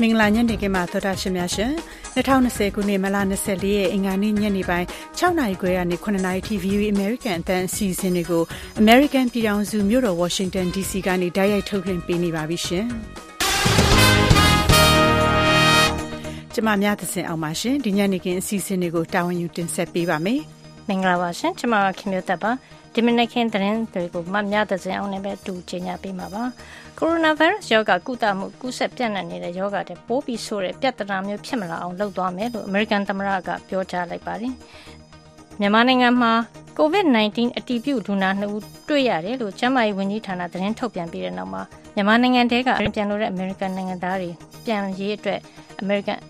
[0.00, 1.72] မင်္ဂလာညနေခင်းပါသောတာရှင်များရှင်
[2.14, 4.86] 2020ခုနှစ်မလ24ရက်အင်္ဂါနေ့ညနေပိုင်း
[5.18, 8.42] 6နာရီခွဲကနေ9နာရီထိ VOA American အတန်းအစီအစဉ်တွေကို
[8.82, 12.86] American ပြည်ထောင်စုမြို့တော် Washington DC ကနေတိုက်ရိုက်ထုတ်လွှင့်ပေးနေပါပြီရှင်
[16.54, 20.40] ကျမများသစဉ်အောင်ပါရှင်ဒီညနေခင်းအစီအစဉ်တွေကိုတာဝန်ယူတင်ဆက်ပေးပါမယ်
[20.88, 22.50] မင်္ဂလာပါရှင်ကျမခင်မျိုးသက်ပါ
[22.94, 26.44] ဒီမနက်ခင်းသတင်းတွေကိုမများသစဉ်အောင်လည်းပဲတူချင်ညာပေးမှာပါ
[26.98, 34.52] ကိုရိုနာဗိုင်းရပ်စ်ရောဂါကုသမှုကူးစက်ပြန့်နှံ့နေတဲ့ရောဂါတဲ့ပိုးပြီးဆိုးတဲ့ပြဿနာမျိုးဖြစ်မလာအောင်လုပ်သွားမယ်လို့အမေရိကန်သမ္မတကပြောကြားလိုက်ပါတယ်
[35.60, 36.32] မြန်မာနိုင်ငံမှာ
[36.78, 41.62] COVID-19 အတည်ပြုလူနာ2ဦးတွေ့ရတယ်လို့ကျန်းမာရေးဝန်ကြီးဌာနသတင်းထုတ်ပြန်ပြီးတဲ့နောက်မှာ
[41.94, 44.30] မြန်မာနိုင်ငံတဲကပြန်လို့တဲ့အမေရိကန်နိုင်ငံသားတွေ
[44.66, 45.40] ပြန်ရေးအတွက်
[45.80, 46.20] အမေရိကန်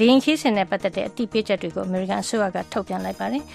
[0.00, 3.44] လင်းခီးစင်နဲ့ပတ်သက်တဲ့အတိပေးချက်တွေကိုအမေရိကန်အစိုးရကထုတ်ပြန်လိုက်ပါတယ်။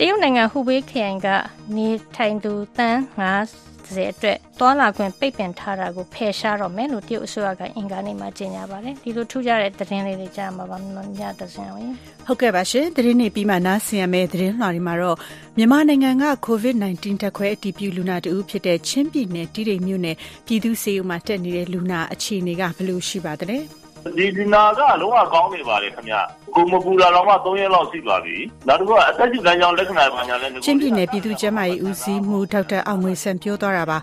[0.00, 1.28] တရုတ်နိုင်ငံဟူဘေးခရိုင်က
[1.76, 11.90] နေထိုင်သူတန်း90အတွက်တွာလာခွင့်ပိတ်ပင်ထားတာကိုဖယ်ရှားတော့မယ်လို့တရုတ်အစိုးရကအင်္ဂါနေ့မှာကြေညာပါတယ်ဒီလိုထူးခြားတဲ့သတင်းလေးတွေကြားမှာပါမြတ်တဆင်ဝင်
[12.26, 15.16] ဟုတ်ကဲ့ပါရှင်သတင်းနေပြီးမှနားဆင်ရမယ့်သတင်းလွှာတွေမှာတော့
[15.56, 23.60] မြန်မာနိုင်ငံက COVID-19 တက်ခွဲအတည်ပြုလူနာတဦးဖြစ်တဲ့ချင်းပြည်နယ်တိရိမြို့နယ်ပြည်သူ့စေယုံမှာတက်နေတဲ့လူနာအခြေအနေကဘယ်လိုရှိပါသလဲ။
[24.16, 26.14] ဒီဒီနာကလုံးဝကောင်းနေပါလေခင်ဗျ
[26.54, 28.36] ကိုမပူလာတော့မှ3ရက်လောက်ရှိပါပြီ
[28.68, 33.98] နောက်တစ်ခုကအသက်ရှူလမ်းကြောင်းလက္ခဏာပါညာလဲချင်းပြည်နယ်ပြည်သူ့ကျန်းမာရေးဦးစီးမှုဒေါက်တာအောင်ငွေဆန်ပြောသွားတာပါ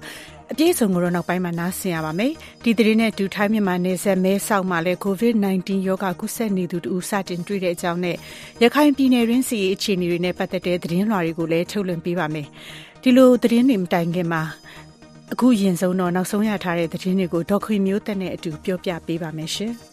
[0.52, 2.32] အပြည့်စုံကိုတော့နောက်ပိုင်းမှာနားဆင်ရပါမယ်။
[2.64, 8.18] ဒီသတင်းနဲ့ဒူထိုင်းမြန်မာနယ်စပ်မဲဆောက်မှာလည်း COVID-19 ရောဂါကူးစက်နေသူတူစတင်တွေ့တဲ့အကြောင်းနဲ့
[8.64, 12.48] ရခိုင်ပြည်နယ်ရင်းစီအခြေအနေတွေနဲ့ပတ်သက်တဲ့သတင်းလွှာတွေကိုလည်းထုတ်လွှင့်ပေးပါမယ်။
[13.02, 14.42] ဒီလိုသတင်းတွေမတိုင်ခင်မှာ
[15.34, 19.74] အခုရင်ဆုံးတော့နောက်ဆုံးရထားတဲ့သတင်းတွေကိုဒေါခွေမျိုးသက်နဲ့အတူပြောပြပေးပါမယ်ရှင်။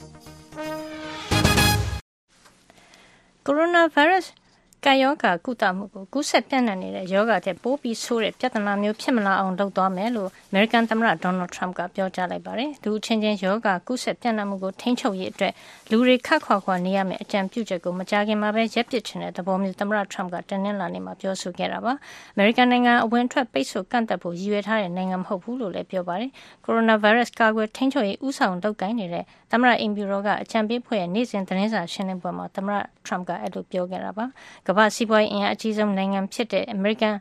[3.48, 4.36] coronavirus
[4.84, 15.52] ကပ်ရောဂါကုသမှုကိုကူးစက်ပြန့်နှံ့နေတဲ့ရောဂါတဲ့ပိုးပြီးဆိုးတဲ့ပြဿနာမျိုးဖြစ်မလာအောင်လုပ်သွားမယ်လို့ American သမ္မတ Donald Trump ကပြောကြားလိုက်ပါတယ်။လူချင်းချင်းရောဂါကူးစက်ပြန့်နှံ့မှုကိုထိန်းချုပ်ရေးအတွက်
[15.90, 21.92] လူတွေခတ်ခွာခွာနေရမယ့်အကြံပြုချက်ကိုမကြာခင်မှာပဲရက်ပစ်ချင်တဲ့သဘောမျိုးသမ္မတ Trump ကတနင်္လာနေ့မှာပြောဆိုခဲ့တာပါ။
[22.36, 26.30] American နိုင်ငံအဝင်ထွက်ပိတ်ဆို့ကန့်သက်ဖို့ရည်ရွယ်ထားတဲ့နိုင်ငံမဟုတ်ဘူးလို့လည်းပြောပါတယ်။
[26.64, 34.26] coronavirus ကာကွယ်ထိန်းချုပ်ရေးဥဆောင်လုပ်ကိုင်နေတဲ့သမ္မတအိမ်ဖြူတော်ကအကြံပေးဖွဲ့ရဲ့နေ့စဉ်သတင်းစာရှင်းလင်းပွဲမှာသမ္မတ Trump ကအဲ့လိုပြောခဲ့တာပါ။
[34.70, 37.16] ကမ္ဘာစီးပွားရေးအင်အားအကြီးဆုံးနိုင်ငံဖြစ်တဲ့အမေရိကန်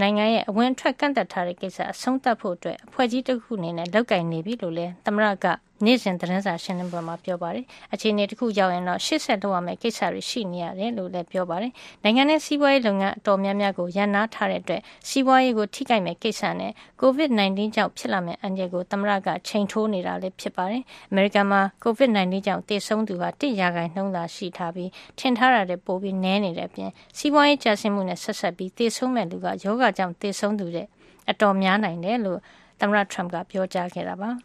[0.00, 5.46] နိုင်ငံရဲ့အဝင်ထွက်ကန့်သက်ထားတဲ့ကိစ္စအဆုံးသတ်ဖို့အတွက်အဖွဲ့ကြီးတစ်ခုအနေနဲ့လုပ်ကိုင်နေပြီလို့လည်းသမ္မတက
[5.84, 11.72] နေ့စဉ်သတင်းစာရှင်းလင်းပွဲမှာပြောပါတယ်။အခြေအနေတစ်ခုရောက်ရင်တော့ရှေ့ဆက်လုပ်ရမယ့်ကိစ္စတွေရှိနေရတယ်လို့လည်းပြောပါတယ်။
[12.04, 30.86] နိုင်ငံနဲ့စီးပွားရေးလုပ်ငန်းအတော်များများကိုရန်နာထားတဲ့အတွက်စီးပွားရေးကိုထိခိုက်မဲ့ကိစ္စနဲ့ COVID-19 ကြောင့်ဖြစ်လာမယ့်အန္တရာယ်ကိုသမ္မတကချိန်ထိုးနေတာလည်းဖြစ်ပါတယ်။အမေရိကန်မှာ COVID-19 ကြောင့်သေဆုံးသူဟာ1ရာခိုင်နှုန်းသာရှိထားပြီးထင်ထားတာတဲ့ပိုပြီးနည်းနေတဲ့အပြင်စီးပွားရေးကျဆင်းမှုနဲ့ဆက်ဆက်ပြီးသေဆုံးမဲ့လူကယောဂကြောင့်သေဆုံးသူတဲ့
[31.30, 32.40] အတော်များနိုင်တယ်လို့
[32.80, 34.30] သမ္မတ Trump ကပြောကြားခဲ့တာပါ။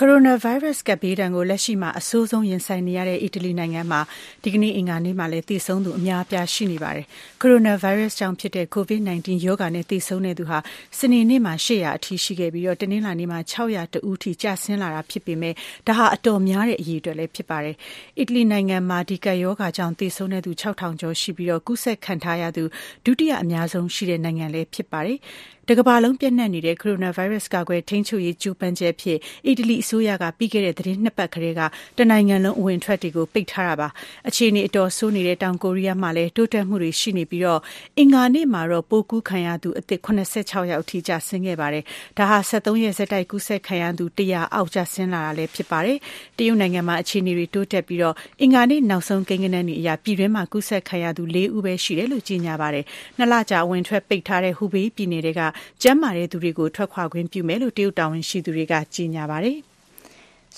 [0.00, 4.00] ကိုရိုနာဗိုင်းရပ်စ်ကပ်ဘေးဒဏ်ကိုလက်ရှိမှာအဆိုးဆုံးရင်ဆိုင်နေရတဲ့အီတလီနိုင်ငံမှာ
[4.42, 7.06] ဒီကနေ့အင်္ဂါနေ့မှာလည်းသေဆုံးသူအများအပြားရှိနေပါတယ်။
[7.40, 10.58] ကိုရိုနာဗိုင်းရပ်စ်ကြောင့်ဖြစ်တဲ့ COVID-19 ရောဂါနဲ့သေဆုံးတဲ့သူဟာ
[10.98, 15.54] စနေနေ့မှာ800အထိရှိခဲ့ပြီးတော့တနင်္လာနေ့မှာ600တဦးထိကျဆင်းလာတာဖြစ်ပေမဲ့
[15.86, 17.76] ဒါဟာအတော်များတဲ့အရေးအတွက်လည်းဖြစ်ပါတယ်။
[18.18, 22.64] အီတလီနိုင်ငံမှာဒီကပ်ရောဂါကြောင့်သေဆုံးတဲ့သူ6000ကျော်ရှိပြီးတော့ကူးစက်ခံထားရသူ
[23.04, 25.18] ဒုတိယအများဆုံးရှိတဲ့နိုင်ငံလည်းဖြစ်ပါတယ်။
[25.70, 31.60] တကမ္ဘာလုံးပြန့်နှံ့နေတဲ့ကိုရိုနာဗိုင်းရပ်စ်ကာကွယ်ထိန်းချုပ်ရေးကြိုးပမ်းချက်အဖြစ်အီတလီအစိုးရကပြီးခဲ့တဲ့သီတင်းနှစ်ပတ်ကတည်းက
[31.98, 33.88] တနိုင်ငံလုံးအဝင်အထွက်တွေကိုပိတ်ထားတာပါ။
[34.28, 37.42] အခြေအနေအတော်ဆိုးနေတဲ့တောင်ကိုရီးယားမှာလည်းတိုးတက်မှုတွေရှိနေပြီး
[37.98, 40.08] အင်္ဂါနေ့မှာတော့ပိုးကူးခံရသူအသစ်၇
[40.50, 41.84] ၆ယောက်အထိကျဆင်းခဲ့ပါတယ်။
[42.18, 45.98] ဒါဟာ၁၃ရက်ဆက်တိုက်ကူးစက်ခံရသူ၁၀၀အောက်ကျဆင်းလာတာလည်းဖြစ်ပါတယ်။
[46.38, 48.00] တရုတ်နိုင်ငံမှာအခြေအနေတွေတိုးတက်ပြီး
[48.40, 52.84] အင်္ဂါနေ့နောက်ဆုံးကိန်းဂဏန်းတွေအရပြည်တွင်းမှာကူးစက်ခံရသူ၄ဦးပဲရှိတယ်လို့ကြေညာပါတယ်။
[53.18, 55.40] ၂လကြာအဝင်အထွက်ပိတ်ထားတဲ့ဟူဘေးပြည်နယ်ထဲက
[55.82, 59.58] ကျန်းမာတဲ့သူတွေကိုထွက်ခွာခွင့်ပြုမယ်လို့တရုတ်တာဝန်ရှိသူတွေကကြေညာပါတယ်။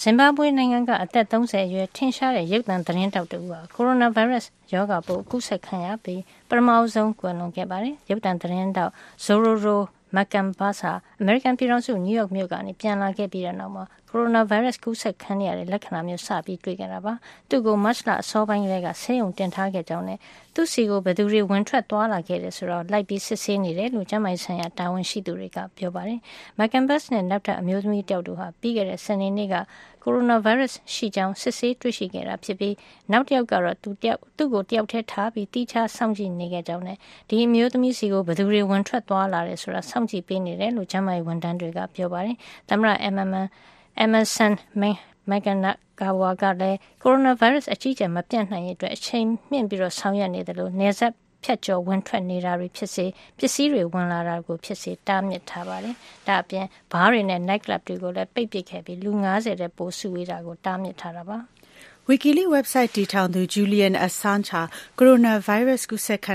[0.01, 8.93] ဇင်ဘာဘွေနိုင်ငံကအသက်30အရွယ်ထင်ရှားတဲ့ရုပ်သံသတင်းတောက်တူဟာကိုရိုနာဗိုင်းရပ်စ်ရောဂါပိုးကူးစက်ခံရပြီးပထမဆုံးကွယ်လွန်ခဲ့ပါတယ်။ရုပ်သံသတင်းတောက်
[9.25, 9.79] Zororo
[10.15, 17.15] မက်ကန်ဘာစာအမေရိကန်ပြည်ထောင်စုနယူးယောက်မြို့ကနေပြန်လာခဲ့ပြီးတဲ့နောက်မှာ ကိုရိုနာဗိုင်းရပ်စ်ကူးစက်ခံရတဲ့လက္ခဏာမျိုးစပြီးတွေ့ခဲ့တာပါ။
[17.49, 20.19] သူ့ကိုမတ်လအစောပိုင်းကလေးကဆေးရုံတင်ထားခဲ့ကြောင်းနဲ့
[20.55, 26.21] သူ့စီကိုဘယ်သူတွေဝင်ထွက်သွားလာခဲ့တယ်ဆိုတော့လိုက်ပြီးစစ်ဆေးနေတယ်လို့ကျန်းမာရေးဆိုင်ရာတာဝန်ရှိသူတွေကပြောပါတယ်။
[26.59, 29.55] မက်ကန်ဘတ်နဲ့နောက်ထပ်အမျိုးသမီးတယောက်တို့ဟာပြီးခဲ့တဲ့စနေနေ့က
[30.03, 32.75] ကိုရိုနာဗိုင်းရပ်စ်ရှိကြောင်းစစ်ဆေးတွေ့ရှိခဲ့တာဖြစ်ပြီး
[33.13, 36.97] နောက်တစ်ယောက်ကတော့သူတယောက်သူ့ကိုတယောက်တည်းထားပြီးတိကျစောင့်ကြည့်နေခဲ့ကြောင်းနဲ့
[37.29, 42.37] ဒီအမျိုးသမီးစီကိုဘယ်သူတွေဝင်ထွက်သွားလာတယ်ဆိုတာစောင့်ကြည့်ပေးနေတယ်လို့ကျန်းမာရေးဝန်ထမ်းတွေကပြောပါတယ်။
[42.69, 43.47] သမ္မတ Emmanuel
[44.05, 51.13] Emerson Mnangagwa ကလည်းကိုရိုနာဗိုင်းရပ်စ်အကြီးအကျယ်မပြန့်နှံ့ရေးအတွက်အချိန်မြင့်ပြီးဆောင်ရွက်နေတယ်လို့နယ်စပ်
[51.45, 53.07] ဖြတ်ကျော်ဝင်ထွက်နေတာတွေဖြစ်စေ
[53.39, 55.95] ပစ္စည်းတွေဝင်လာတာကိုဖြစ်စေတားမြစ်ထားပါတယ်။
[56.27, 61.39] ဒါအပြင်ဘားတွေနဲ့ night club တွေကိုလည်းပိတ်ပစ်ခဲ့ပြီးလူ90တဲ့ပိုစုဝေးတာကိုတားမြစ်ထားတာပါ။
[62.11, 64.63] WikiLeaks website တည်ထောင်သူ Julian Assange ဟာ
[64.99, 66.33] coronavirus ကူးစက်ခံ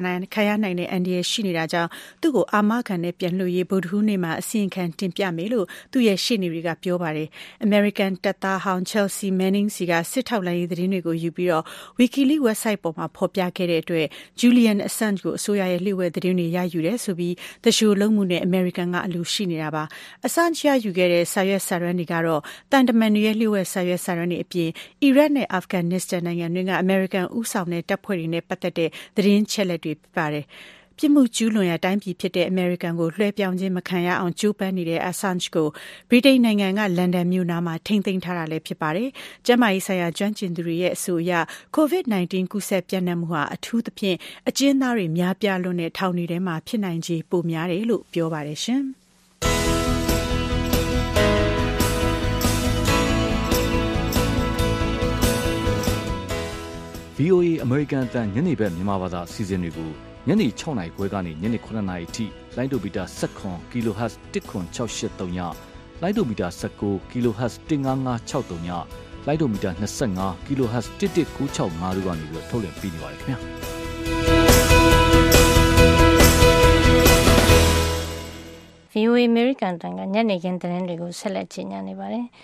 [0.48, 1.89] ရနိုင်တဲ့အန္တရာယ်ရှိနေတာကြောင့်
[2.22, 7.27] သူ့ကိုအာမခံနဲ့ပြန်လွှတ်ရေးဗုဒ္ဓဟူးနေ့မှာအစီရင်ခံတင်ပြမယ်လို့သူ့ရဲ့ရှေ့နေတွေကပြောပါတယ်။
[7.68, 11.51] American တပ်သားဟောင်း Chelsea Manning စီကစစ်ထောက်လှမ်းရေးသတင်းတွေကိုယူပြီး
[12.00, 14.06] WikiLeaks website ပေါ်မှာဖော်ပြခဲ့တဲ့အတွက်
[14.39, 19.83] Julian Assange ကိုအစိုးရရဲ့လျှို့ဝှက်သတင်းတွေရယူတယ်ဆိုပြီးသူလျှိုလုပ်မှုနဲ့ American ကအလိုရှိနေတာပါ။
[20.27, 22.42] Assange ရယူခဲ့တဲ့စာရွက်စာတမ်းတွေကတော့
[22.72, 24.69] သံတမန်တွေရဲ့လျှို့ဝှက်စာရွက်စာတမ်းတွေအပြင်
[25.04, 30.45] အီရတ်နဲ့အာဖဂန်နစ္စတန်နိုင်ငံတွင်းကအမေရိကန်ဦးဆောင်တဲ့တပ်ဖွဲ့တွေနဲ့ပတ်သက်တဲ့သတင်းချက်လက်တွေဖြစ်ပါတယ်။
[31.00, 35.67] ပြစ်မှုကျူးလွန်ရာတိုင်းပြည်ဖြစ်တဲ့အမေရိကန်ကိုလွှဲပြောင်းခြင်းမခံရအောင်ကြိုးပမ်းနေတဲ့ Assange ကို
[36.09, 39.09] ဗြိတိန်နိုင်ငံကလန်ဒန်မြို့နားမှာထိန်းသိမ်းထားတာလည်းဖြစ်ပါတယ်။
[39.45, 41.31] ကျန်းမာရေးဆိုင်ရာကျွမ်းကျင်သူတွေရဲ့အဆိုအရ
[41.75, 44.17] COVID-19 ကူးစက်ပြန့်နှံ့မှုဟာအထူးသဖြင့်
[44.50, 48.85] အကျဉ်းသားတွေများပြားလွန်းတဲ့ထောင်တွေထဲမှာဖြစ်နိုင်ခြေပိုများတယ်လို့ပြောပါတယ်ရှင်။
[57.19, 59.91] VOA အမေရိကန်အသံညနေဘက်မြန်မာဘာသာအစီအစဉ်တွေကို
[60.27, 62.25] ညနေ6နာရီခွဲကနေညနေ9နာရီထိ
[62.56, 63.03] လိုင်းဒိုမီတာ
[63.39, 65.39] 7 kHz 10683ည
[66.01, 66.47] လိုင်းဒိုမီတာ
[66.79, 68.69] 19 kHz 15563ည
[69.25, 69.71] လိုင်းဒိုမီတာ
[70.09, 73.38] 25 kHz 11965တို့ကနေပြီးထုတ်လွှင့်ပေးနေပါတယ်ခင်ဗျာ
[78.94, 82.25] VOA American တန်ကညနေခင်းသတင်းတွေကိုဆက်လက်ကြီးညာနေပါတယ်။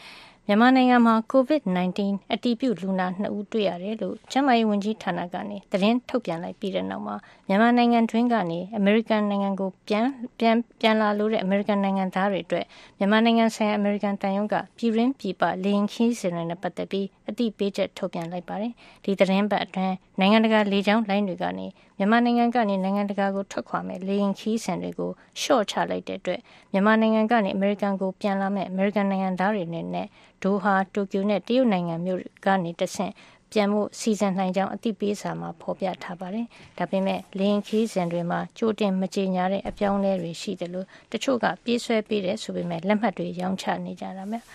[0.52, 2.00] မြန်မာနိုင်ငံမှာ COVID-19
[2.34, 7.16] အတည်ပြုလူနာ2ဦးတွေ့ရတယ်လို့ ကျန်းမာရေးဝန်ကြီးဌာနကနေ သတင်းထုတ်ပြန်လိုက်ပြီးတဲ့နောက်မှာ
[7.48, 10.06] မြန်မာနိုင်ငံတွင်းကနေ အမေရိကန်နိုင်ငံကို ပြန်
[10.40, 12.66] ပြန်ပြန်လာလို့တဲ့ အမေရိကန်နိုင်ငံသားတွေအတွက်
[12.98, 18.74] မြန်မာနိုင်ငံဆိုင်ရာ အမေရိကန်တန်ယုံကပြည်ရင်းပြည်ပ လေရင်ခီးစဉ်တွေနဲ့ ပတ်သက်ပြီး အတိပေးချက်ထုတ်ပြန်လိုက်ပါတယ်။
[19.04, 21.68] ဒီသတင်းပတ်အတွင်းနိုင်ငံတကာလေကြောင်းလိုင်းတွေကနေ
[21.98, 25.12] မြန်မာနိုင်ငံကနေနိုင်ငံတကာကိုထွက်ခွာမဲ့လေရင်ခီးစဉ်တွေကို
[25.42, 26.40] ရှော့ချလိုက်တဲ့အတွက်
[26.72, 30.08] မြန်မာနိုင်ငံကနေအမေရိကန်ကိုပြန်လာမဲ့အမေရိကန်နိုင်ငံသားတွေနဲ့
[30.44, 33.14] ဒိုဟာတိုကျိုနဲ့တရုတ်နိုင်ငံမျိုးကနေတဆင့်
[33.52, 36.46] ပြန်မှုစီစဉ်နိုင်ကြောင်းအသိပေးစာမှာဖော်ပြထားပါတယ်။
[36.78, 44.46] ဒါပေမဲ့လင်းခီးစဉ်တွေမှာကြိုတင်မကြေညာတဲ့အပြောင်းအလဲတွေရှိတယ်လို့တချို့ကပြေးဆွဲပေးတယ်ဆိုပေမဲ့လက်မှတ်တွေရောင်းချနေကြတာမျိုး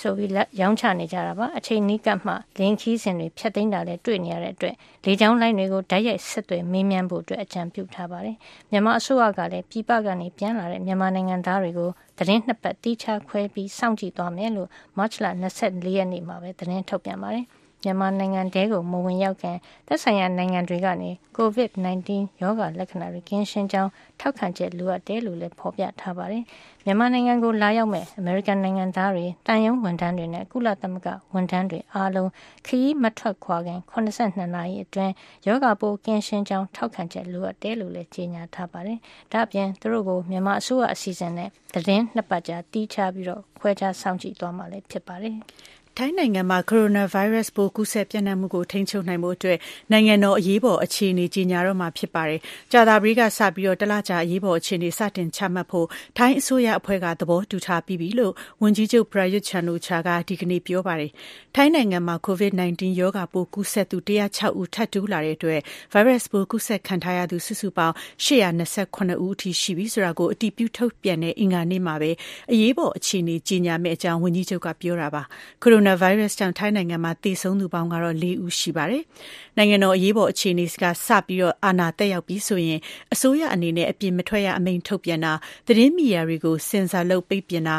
[0.00, 8.36] ဆိုပြီးရောင်းချနေကြတာပါအချိန်နီးကပ်မှလင်းခီးစဉ်တွေဖြတ်သိမ်းတာလည်းတွေ့နေရတဲ့အတွက်လေကြောင်းလိုင်းတွေကိုဓာတ်ရိုက်ဆက်သွယ်မေးမြန်းဖို့အတွက်အကြံပြုထားပါတယ်
[8.70, 15.26] မြန်မာအစိုးရကလည်းပြည်ပကနေပြန်လာတဲ့မြန်မာနိုင်ငံသားတွေကိုသတင်းနှစ်ပတ်တီးခြားခွဲပြီးစောင့်ကြည့်သွားမယ်လို့မတ်လ
[15.60, 17.46] 24ရက်နေ့မှာပဲသတင်းထုတ်ပြန်ပါတယ်
[17.84, 19.56] မြန်မာနိုင်ငံတဲကိုမဝင်ရောက်ခင်
[19.86, 22.10] သက်ဆိုင်ရာနိုင်ငံတွေကနေ COVID-19
[22.42, 23.90] ရောဂါလက္ခဏာတွေကင်းရှင်းကြောင်း
[24.20, 26.44] ထောက်ခံချက်လိုအပ်တယ်လို့လည်းဖော်ပြထားပါတယ်။
[26.84, 32.30] မြန်မာနိုင်ငံကိုလာရောက်မဲ့အမေရိကန်နိုင်ငံသားတွေတန်ယုံဝန်ထမ်းတွေနဲ့ကုလသမဂ္ဂဝန်ထမ်းတွေအားလုံး
[32.66, 35.12] ခရီးမထွက်ခွာခင်82နာရီအတွင်း
[35.46, 38.98] ယောဂပိုးကင်းရှင်းကြောင်းထောက်ခံချက်လိုအပ်တယ်လို့လည်းကြေညာထားပါတယ်။
[39.32, 45.36] ဒါ့အပြင်သူတို့ကိုမြန်မာအစိုးရအစီအစဉ်နဲ့သတင်းနှစ်ပတ်ကြာတီးခြားပြီးတော့ခွဲခြားစောင့်ကြည့်သွားမှာလည်းဖြစ်ပါတယ်။
[45.98, 49.58] ထိုင်းနိုင်ငံမှာ ကိုရိုနာဗိုင်းရပ်စ်ပိုး ကူးစက်ပြန့်နှံ့မှုကို ထိန်းချုပ်နိုင်ဖို့အတွက်
[49.92, 52.40] နိုင်ငံတော် အရေးပေါ်အခြေအနေ ကြေညာတော့မှာ ဖြစ်ပါတယ်။
[52.72, 58.32] ကြာသပတေးကစပြီး တလကြာ အရေးပေါ်အခြေအနေ စတင်ချမှတ်ဖို့ ထိုင်းအစိုးရအဖွဲ့က သဘောတူထားပြီးပြီလို့
[58.62, 61.10] ဝန်ကြီးချုပ် Prayut Chan-o-cha က ဒီကနေ့ ပြောပါတယ်။
[61.54, 65.60] ထိုင်းနိုင်ငံမှာ COVID-19 ရောဂါပိုး ကူးစက်သူ ၁၀၆ ဦး ထပ်တိုးလာတဲ့အတွက်
[65.92, 67.94] ဗိုင်းရပ်စ်ပိုး ကူးစက်ခံထားရသူ စုစုပေါင်း
[68.24, 68.62] ၈၂
[69.10, 72.10] ၇ ဦးအထိ ရှိပြီဆိုတာကို အတည်ပြု ထုတ်ပြန်တဲ့ အင်္ဂါနေ့မှာပဲ
[72.52, 75.22] အရေးပေါ်အခြေအနေ ကြေညာမယ့်အကြောင်း ဝန်ကြီးချုပ်က ပြောတာပါ။
[75.62, 79.02] ကိုရိုနာဗိုင်းရပ်စ်ကြောင့်ထိုင်းနိုင်ငံမှာသေဆုံးသူပေါင်းကတော့၄ဦးရှိပါတယ်။
[79.56, 82.78] နိုင်ငံတော်အရေးပေါ်အခြေအနေကစပြီးအာဏာသက်ရောက်ပြီးဆိုရင်
[83.12, 85.32] အစိုးရအနေနဲ့အပြင်မထွက်ရအမိန့်ထုတ်ပြန်တာ
[85.66, 87.76] သတင်းမီဒီယာတွေကိုဆင်ဆာလုပ်ပိတ်ပင်တာ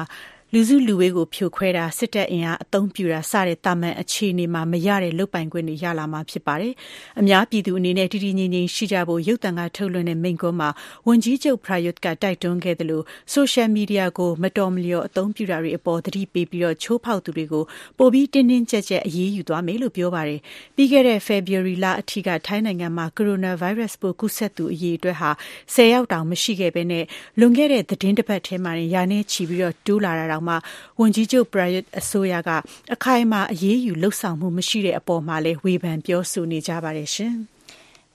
[0.55, 6.73] လူစုလူဝေးကိုဖြိုခွဲတာစစ်တပ်အင်အားအသုံးပြုတာစတဲ့တာမန်အခြေအနေမှာမရတဲ့လုပ်ပိုင်ခွင့်တွေရလာမှာဖြစ်ပါတယ်။
[7.19, 10.69] အများပြည်သူအနေနဲ့တည်တည်ငြိမ်ငြိမ်ရှိကြဖို့ရုပ်သံကထုတ်လွှင့်တဲ့မိန့်ခွန်းမှာ
[11.07, 17.63] ဝန်ကြီးချုပ် Prayut ကတိုက်တွန်းခဲ့တယ်လို့ဆိုရှယ်မီဒီယာကိုမတော်မလျော်အသုံးပြုတာတွေအပေါ်သတိပေးပြီးတော့ချိုးဖောက်သူတွေကို
[17.97, 20.39] ပိုပြီးတင်းတင်းကြပ်ကြပ်အရေးယူသွားမယ်လို့ပြောပါတယ်။
[20.75, 25.31] ပြီးခဲ့တဲ့ February လအထိကထိုင်းနိုင်ငံမှာ coronavirus ပိုးကူးစက်သူအရေအတွက်ဟာ
[25.73, 27.05] 10ယောက်တောင်မရှိခဲ့ဘဲနဲ့
[27.39, 30.55] လွန်ခဲ့တဲ့သတင်းတစ်ပတ်ထဲမှာရာနဲ့ချီပြီးတော့တိုးလာတာတောင်မှ
[30.99, 32.49] ဝန်ကြီးချုပ် Prayut အစိုးရက
[32.93, 37.35] အခိုင်အမာ အရေးယူလှုပ်ဆောင်မှု မရှိတဲ့အပေါ်မှာလည်း ဝေဖန် ပြောဆိုနေကြပါတယ်ရှင်။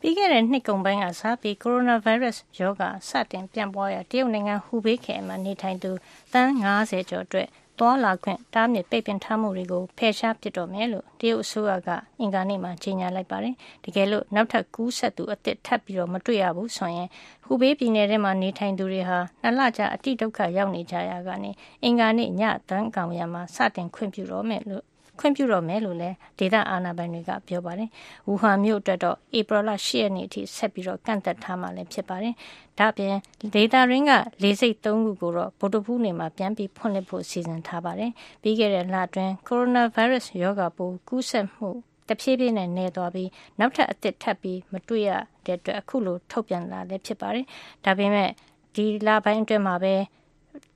[0.00, 5.90] ပြီးခဲ့တဲ့နှစ်ကုန်ပိုင်းကစပြီး ကိုရိုနာဗိုင်းရပ်စ်ရောဂါ စတင်ပြန့်ပွားရာ တရုတ်နိုင်ငံ ဟူဘေးခရိုင်မှာ နေထိုင်သူ
[6.32, 11.88] သန်း90ကျော်အတွက် သွားလာခွင့်တားမြစ်ပိတ်ပင်ထားမှုတွေကိုဖယ်ရှားပစ်တော့မယ်လို့တရုတ်အစိုးရက
[12.20, 13.54] အင်္ဂါနေ့မှာကြေညာလိုက်ပါတယ်။
[13.84, 17.08] တကယ်လို့နောက်ထပ်ကူးစက်သူအသစ်ထပ်ပြီးမတွေ့ရဘူးဆိုရင်
[17.44, 21.50] ဟူဘေးပြည်နယ်ထဲမှာနေထိုင်သူတွေဟာနှစ်လကြာအတိဒုက္ခရောက်နေကြရာကနေ
[21.82, 24.84] အင်္ဂါနေ့ညသန်းခေါင်ယံမှာစတင်ခွင့်ပြုတော့မယ်လို့
[25.18, 27.88] ခွင့်ပြုတော့မယ်လို့လည်းဒေသအာဏာပိုင်တွေကပြောပါတယ်။
[28.26, 32.34] ဝူဟန်မြို့အတွက်တော့ဧပြီလ၈ရက်နေ့အထိဆက်ပြီးတော့ကန့်သက်ထားမှာလည်းဖြစ်ပါတယ်။
[32.78, 33.14] ဒါ့အပြင်
[33.54, 38.10] ဒေသရင်းကလေစိတ်၃ခုကိုတော့ဗိုလ်တဖူးနေမှာပြန်ပြီးဖွင့်လှစ်ဖို့စီစဉ်ထားပါတယ်။
[38.42, 41.68] ပြီးခဲ့တဲ့လအတွင်းကိုရိုနာဗိုင်းရပ်စ်ရောဂါပိုးကူးစက်မှု
[42.08, 45.10] တဖြည်းဖြည်းနဲ့နေသွားပြီးနောက်ထပ်အသစ်ထပ်ပြီးမတွေ့ရ
[45.46, 47.46] တဲ့အတွက်အခုလိုထုတ်ပြန်လာလည်းဖြစ်ပါတယ်။
[47.84, 48.30] ဒါပေမဲ့
[48.74, 49.94] ဒီလပိုင်းအတွင်းမှာပဲ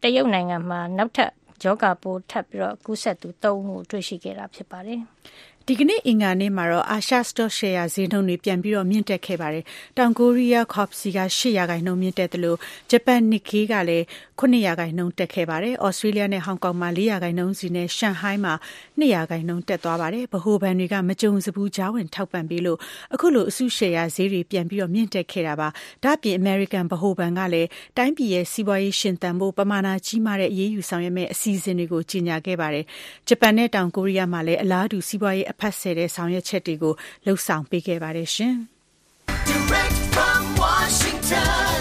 [0.03, 1.31] တရုတ်နိုင်ငံမှာနောက်ထပ်
[1.65, 5.01] ယောဂပိုး ထပ်ပြီးတော့ကူးစက်သူ ၃ ဦးကို တွေ့ရှိခဲ့တာ ဖြစ်ပါတယ်။
[5.69, 9.65] ဒီကနေ့အင်္ဂါနေ့မှာတော့အာရှစတော့ရှယ်ယာဈေးနှုန်းတွေပြန်ပြီးတော့မြင့်တက်ခဲ့ပါတယ်။
[9.99, 12.59] တောင်ကိုရီးယားကော့ပစီက8ရာခိုင်နှုန်းမြင့်တက်တယ်လို့
[12.91, 14.05] ဂျပန်နစ်ကေးကလည်း
[14.41, 18.55] 9ရာခိုင်နှုန်းတက်ခဲ့ပါတယ်။ဩစတြေးလျနဲ့ဟောင်ကောင်မှာ4ရာခိုင်နှုန်းစီနဲ့ရှန်ဟိုင်းမှာ
[19.01, 22.79] 2ရာခိုင်နှုန်းတက်သွားပါတယ်။ဗဟိုဘဏ်တွေကမကြုံစဘူးကြားဝင်ထောက်ပံ့ပြီးလို့
[23.15, 25.69] အခုလိုအစုရှယ်ယာဈေးတွေပြန်ပြီးတော့မြင့်တက်ခဲ့တာပါ။
[26.05, 32.85] ဒါ့အပြင် American ဗဟိုဘဏ်ကလည်းတိုင်းပြည်ရဲ့စီးပွားရေးရှင်သန်ဖို့ပမာဏကြီးမားတဲ့အရေးယူဆောင်ရွက်မဲ့အစီအစဉ်တွေကိုကြီးညာခဲ့ပါတယ်။
[33.29, 38.55] ဂျပန်နဲ့တောင်ကိုရီးယားမှာလည်းအလားတူစီးပွားရေးအဖက်ဆယ်တဲ့ဆောင်ရွက်ချက်တွေကိုလှုပ်ဆောင်ပေးခဲ့ပါတယ်ရှင်။
[39.51, 41.79] Direct from Washington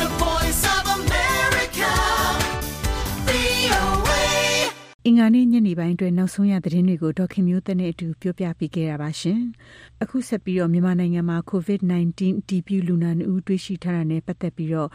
[0.00, 1.92] The Voice of America
[3.28, 4.22] VOA
[5.06, 9.40] အင်္ဂါနေ့ညနေပိုင်းတွင်နောက်ဆုံးရသတင်းတွေကိုဒေါခင်မျိုးသက်နဲ့အတူပြောပြပေးခဲ့ရပါရှင်။
[10.02, 14.88] အခုဆက်ပြီးတော့မြန်မာနိုင်ငံမှာ COVID-19 အတည်ပြုလူနာဦးတွေ့ရှိထားတာနဲ့ပတ်သက်ပြီးတော့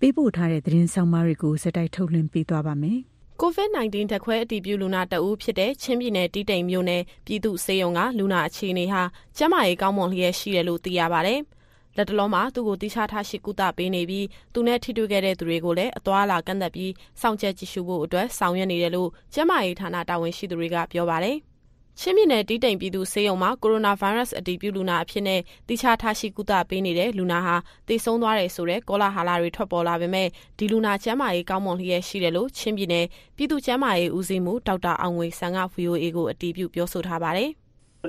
[0.00, 3.00] ပေးပို့ထားတဲ့သတင်းဆောင်မတွေကိုစက်တိုက်ထုတ်လွှင့်ပေးသွားပါမယ်။
[3.42, 9.02] COVID-19 ဓာတ်ခွဲအတည်ပြုလူနာတဦးဖြစ်တဲ့ ချင်းပြည်နယ် တီးတိမ်မြို့နယ် ပြည်သူ့ဆေးရုံက လူနာအခြေအနေဟာ
[9.36, 11.34] ကျန်းမာရေးကောင်းမွန်လျက်ရှိတယ်လို့ သိရပါဗျ။
[11.96, 21.38] လက်တလုံးမှာ သူ့ကိုတိကျထားရှိကုသပေးနေပြီး သူနဲ့ထိတွေ့ခဲ့တဲ့သူတွေကိုလည်း အသွာအလာကန့်သက်ပြီး စောင့်ကြပ်ကြည့်ရှုဖို့အတွက် ဆောင်ရွက်နေတယ်လို့ ကျန်းမာရေးဌာန တာဝန်ရှိသူတွေက ပြောပါတယ်။
[22.00, 27.56] ချင်းပြည်နယ်တီးတိမ်ပြည်သူ့ဆေးရုံမှာကိုရိုနာဗိုင်းရပ်စ်အတည်ပြုလူနာအဖြစ်နဲ့တိကျထားရှိကုသပေးနေတဲ့လူနာဟာ
[27.88, 37.50] သေဆုံးသွားတယ်ဆိုတဲ့ကောလာဟလတွေထွက်ပေါ်လာပေမဲ့ဒီလူနာကျန်းမာရေးကောင်းမွန်လျက်ရှိတယ်လို့ချင်းပြည်နယ်ပြည်သူ့ကျန်းမာရေးဦးစီးမှုဒေါက်တာအောင်ငွေဆန်က VOA ကိုအတည်ပြုပြောဆိုထားပါတယ်။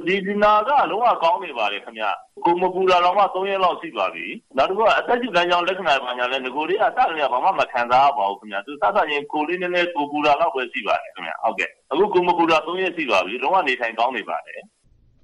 [0.07, 2.05] ဒီဒီနာကလုံးဝကောင်းနေပါလေခင်ဗျ
[2.45, 4.25] ကိုမပူလာတော့မှ3ရက်လောက်ရှိပါပြီ
[4.57, 14.61] နောက်တစ်ခုကအသက်ရှူလမ်းကြောင်းလက္ခဏာပါညာလဲငကိုလေးကစတယ်ဘာမှမခံစားပါဘူးခင်ဗျသူစစချင်းကိုလေးနည်းနည်းကိုပူလာတော့ပဲရှိပါတယ်ခင်ဗျဟုတ်ကဲ့အခုကိုမပူလာ3ရက်ရှိပါပြီလုံးဝနေထိုင်ကောင်းနေပါတယ်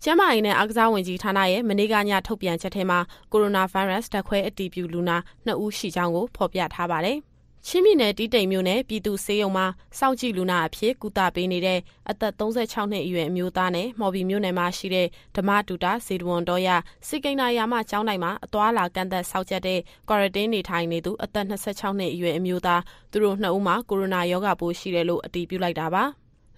[0.04, 3.00] ကျန်းမာရေးနဲ့အားကစားဝန်ကြီးဌာနရဲ့မနေ့ကညထုတ်ပြန်ချက်ထဲမှာ
[3.32, 7.18] ကိုရိုနာဗိုင်းရပ်စ်ဓာတ်ခွဲအတည်ပြုလူနာ2ဦးရှိကြောင်းကိုဖော်ပြထားပါတယ်။
[7.68, 9.66] ချင်းပြည်နယ်တီးတိမ်မြို့နယ်ပြည်သူ့ဆေးရုံမှာ
[9.98, 16.70] စောင့်ကြည့်လူနာအဖြစ်ကုသပေးနေတဲ့အသက်36နှစ်အရွယ်အမျိုးသားနဲ့မော်ဘီမြို့နယ်မှာရှိတဲ့ဓမ္မတူတာဇေဒဝန်တော်ရ
[17.08, 26.04] စိကိန်းနာယာမကျောင်းတိုင်းမှာအသွာလာကန့်သက်ဆောက်ချက်တဲ့ quarantine နေထိုင်နေသူအသက်26နှစ်အရွယ်အမျိုးသားသူတို့နှစ်ဦးမှာကိုရိုနာရောဂါပိုးရှိတယ်လို့အတည်ပြုလိုက်တာပါ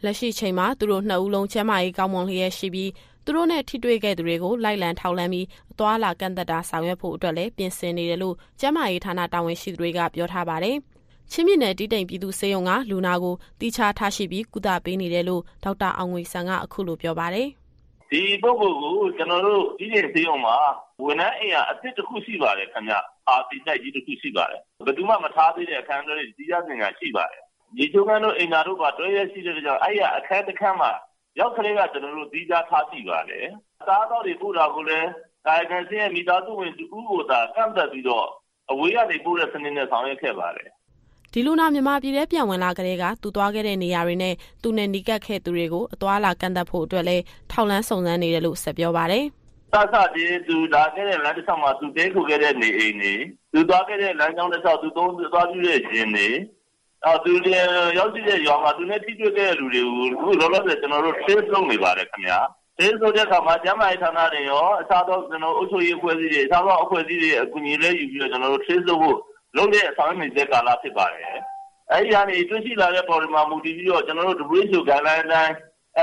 [0.03, 2.91] လက်ရှိချိန်မှာသူတို့နှစ်ဦးလုံးကျန်းမာရေးကောင်းမွန်လျက်ရှိပြီး
[3.25, 10.77] သူတို့နဲ့ထိတွေ့ခဲ့သူတွေကိုလိုက်လံထောက်လှမ်းပြီးအသွာလာကန့်သက်တာဆောင်ရွက်ဖို့အတွက်လည်းပြင်ဆင်နေတယ်လို့ကျန်းမာရေးဌာနတာဝန်ရှိသူတွေကပြောထားပါတယ်။
[11.31, 17.47] ချင်းပြည်နယ်တီးတိမ်ပြည်သူ့ဆေးရုံကလူနာကိုတိချထားရှိပြီးကုသပေးနေတယ်လို့ဒေါက်တာအောင်ငွေဆန်ကအခုလိုပြောပါတယ်။
[18.11, 20.55] ဒီပုဂ္ဂိုလ်ကိုကျွန်တော်တို့ဒီနေ့ဆေးရုံမှာ
[21.03, 22.95] ဝန်ထမ်းအိမ်ကအစ်စ်တစ်ခုရှိပါတယ်ခင်ဗျ။
[23.27, 27.41] အာတီတိုက်ကြီးတစ်ခုရှိပါတယ်။ဘယ်သူမှမထားသေးတဲ့အခန်းတွေဒီရစင်ကရှိပါတယ်။
[27.77, 30.91] ဒီချုံကန်းတို့အိမ်သားတို့ကတွဲရရှိတဲ့ကြောင့်အဲ့ရအခန်းတစ်ခန်းမှာ
[31.39, 33.45] ရောက်ကလေးကကျွန်တော်တို့ဒီကြားထားရှိပါတယ်။
[33.87, 35.09] စားတော့ဒီပို့တာကိုလည်း
[35.47, 38.27] ကာယကံရှင်ရဲ့မိသားစုဝင်တူဦးကိုသာကန့်သက်ပြီးတော့
[38.71, 40.69] အဝေးကနေပို့တဲ့စနစ်နဲ့ဆောင်ရွက်ခဲ့ပါတယ်။
[41.35, 49.23] ဒီလူနာမြန်မာပြည်ထဲပြန်ဝင်လာကလေးကသူသွားခဲ့တဲ့နေရာတွေနဲ့သူနဲ့နီးကပ်ခဲ့သူတွေကိုအသွားလာကန့်သတ်ဖို့အတွက်လည်းထောက်လန်းစုံစမ်းနေတယ်လို့ဆက်ပြောပါတယ်။
[49.73, 53.13] သသတည်းသူလာခဲ့တဲ့လမ်းတစ်လျှောက်မှာသူတဲခုခဲ့တဲ့နေအိမ်တွေ
[53.53, 56.29] သူသွားခဲ့တဲ့လမ်းကြောင်းတစ်လျှောက်သူသုံးသွားပြတဲ့ခြင်းတွေ
[57.05, 57.31] အော်သူ
[57.97, 62.39] ရောက်ရှိတဲ့ရွာမှာသူနဲ့ထိတွေ့ခဲ့တဲ့လူတွေကိုအခုလောလောဆယ်ကျွန်တော်တို့ trace လုပ်နေပါတယ်ခင်ဗျာ။
[62.77, 69.17] ဒီဆိုတဲ့အခါမှာကျန်းမာရေးဌာနတွေရောအခြားသောကျွန်တော်အုပ်ချုပ်ရေးအဖွဲ့အစည်းတွေအခြားသောအဖွဲ့အစည်းတွေအကူအညီလေးယူပြီးတော့ကျွန်တော်တို့ trace လုပ်ဖို့
[69.57, 71.37] လုပ်တဲ့အဆောင်ရွက်နေတဲ့ကာလဖြစ်ပါတယ်။
[71.91, 75.53] အဲဒီကနေတွေ့ရှိလာတဲ့ပေါ်ဒီမှာမူတည်ပြီးတော့ကျွန်တော်တို့ WHO guideline အတိုင်း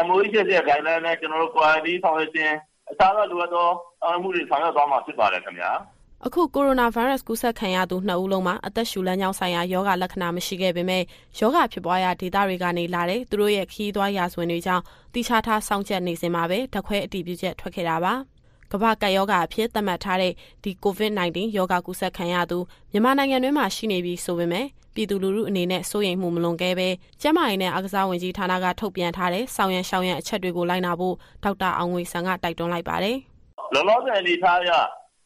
[0.04, 2.54] MOH ရဲ့ guideline အတိုင်းကျွန်တော်တို့ quarantine ဆောင်ရွက်ခြင်း
[2.90, 3.68] အခြားသောလိုအပ်သော
[4.04, 5.70] အမှုတွေဆောင်ရွက်သွားမှာဖြစ်ပါတယ်ခင်ဗျာ။
[6.26, 11.02] အခုကိုရိုနာဗိုင်းရပ်စ်ကူးစက်ခံရသူနှစ်ဦးလုံးမှာအသက်ရှူလမ်းကြောင်းဆိုင်ရာယောဂလက္ခဏာမရှိခဲ့ပေမဲ့
[11.38, 14.82] ယောဂဖြစ်ပွားရာဒေသတွေကနေလာတဲ့သူတို့ရဲ့ခီးသွွားရာဇဝင်တွေကြောင့်
[15.14, 18.14] တိချထားစောင့်ကြပ်နေစဉ်မှာပဲဓာတ်ခွဲအတည်ပြုချက်ထွက်ခဲ့တာပါ။
[18.72, 20.32] ကမ္ဘာကပ်ရောဂါအဖြစ်သတ်မှတ်ထားတဲ့
[20.64, 22.58] ဒီ COVID-19 ရောဂါကူးစက်ခံရသူ
[22.92, 26.88] မြန်မာနိုင်ငံတွင်းမှာရှိနေပြီးဆိုပေမဲ့ပြည်သူလူထုအနေနဲ့စိုးရိမ်မှုမလွန်ကဲပဲ
[27.20, 33.16] ကျန်းမာရေးနဲ့အားကစားဝန်ကြီးဌာနကထုတ်ပြန်ထားတဲ့ဆောင်ရန်ရှောင်ရန်အချက်တွေကိုလိုက်နာဖို့ဒေါက်တာအောင်ငွေဆန်ကတိုက်တွန်းလိုက်ပါတယ်။
[33.74, 34.70] လောလောဆယ်အနေထားရ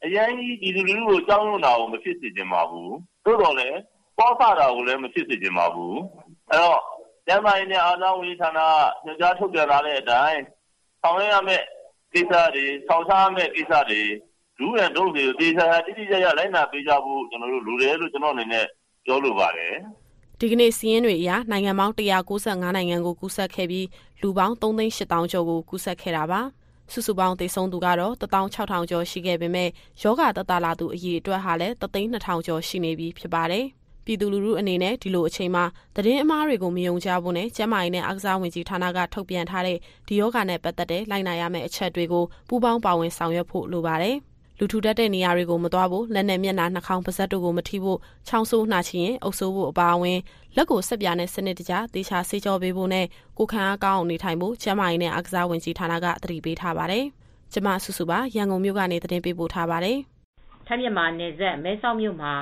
[0.04, 2.90] အရင်ကြီးပြည်သူလူထုကိုကြောက်ရွံ့တာကိုမဖြစ်စေချင်ပါဘူး။
[3.24, 3.78] သို့တော်လည်း
[4.18, 5.94] ပေါ်ဆတာကိုလည်းမဖြစ်စေချင်ပါဘူး။
[6.50, 6.80] အဲတော့
[7.26, 10.40] ကျန်းမာရေးနဲ့အားကစားဝန်ကြီးဌာနကညွှန်ကြားထုတ်ပြန်လာတဲ့အတိုင်း
[11.02, 11.64] ဆောင်ရွက်ရမယ့်
[12.14, 14.02] ကိစ္စတွေဆောင်ရှားမဲ့ကိစ္စတွေ
[14.60, 18.66] လူရန်တို့တွေတေချာတိတိကျကျလိုက်နာပေးကြဖို့ကျွန်တော်တို့လူတယ်လို့ကျွန်တော်အနေနဲ့
[19.04, 19.74] ပြောလိုပါတယ်
[20.38, 23.86] ဒီကနေ့စီးရင်တွေအရနိုင်ငံပေါင်း195နိုင်ငံကိုကူးစက်ခဲ့ပြီး
[24.22, 26.40] လူပေါင်း3,800ကျော်ကိုကူးစက်ခဲ့တာပါ။
[26.92, 29.68] စုစုပေါင်းသေဆုံးသူကတော့16,000ကျော်ရှိခဲ့ပေမဲ့
[30.02, 33.64] ယောဂသက်သာလာသူအရေအတွက်ဟာလည်း3,200ကျော်ရှိနေပြီဖြစ်ပါတယ်။
[34.04, 35.64] ပြည်သူလူထုအနေနဲ့ဒီလိုအချိန်မှာ
[35.96, 44.16] သတင်းအမှားတွေကိုမယုံကြဖို့နဲ့ကျန်းမာရေးနဲ့အားကစားဝန်ကြီးဌာနကထုတ်ပြန်ထားတဲ့ဒီယောဂနဲ့ပတ်သက်တဲ့လိုက်နာရမယ့်အချက်တွေကိုပူးပေါင်းပါဝင်ဆောင်ရွက်ဖို့လိုပါတယ်။
[44.58, 50.18] လူထူတတ်တဲ့နေရာတွေကိုမသွားဖို့လက်နဲ့မျက်နှာနှာခေါင်းပါးစပ်တို့ကိုမထိဖို့ချောင်းဆိုးနှာချင်ရင်အုပ်ဆိုးဖို့အပါအဝင်
[50.56, 53.06] လက်ကိုဆက်ပြာနဲ့စနစ်တကျသေချာဆေးကြောပေးဖို့နဲ့
[53.38, 57.04] ကိုခံအားကောင်းအောင်နေထိုင်ဖို့ကျန်းမာရေးနဲ့အားကစားဝန်ကြီးဌာနကသတိပေးထားပါတယ်။
[57.52, 59.98] ကျမဆုစုပါရန်ကုန်မြို့ကနေသတင်းပေးပို့ထားပါတယ်။
[60.66, 62.32] ထိုင်းမြန်မာနယ်စပ်မဲဆောက်မြို့မှာ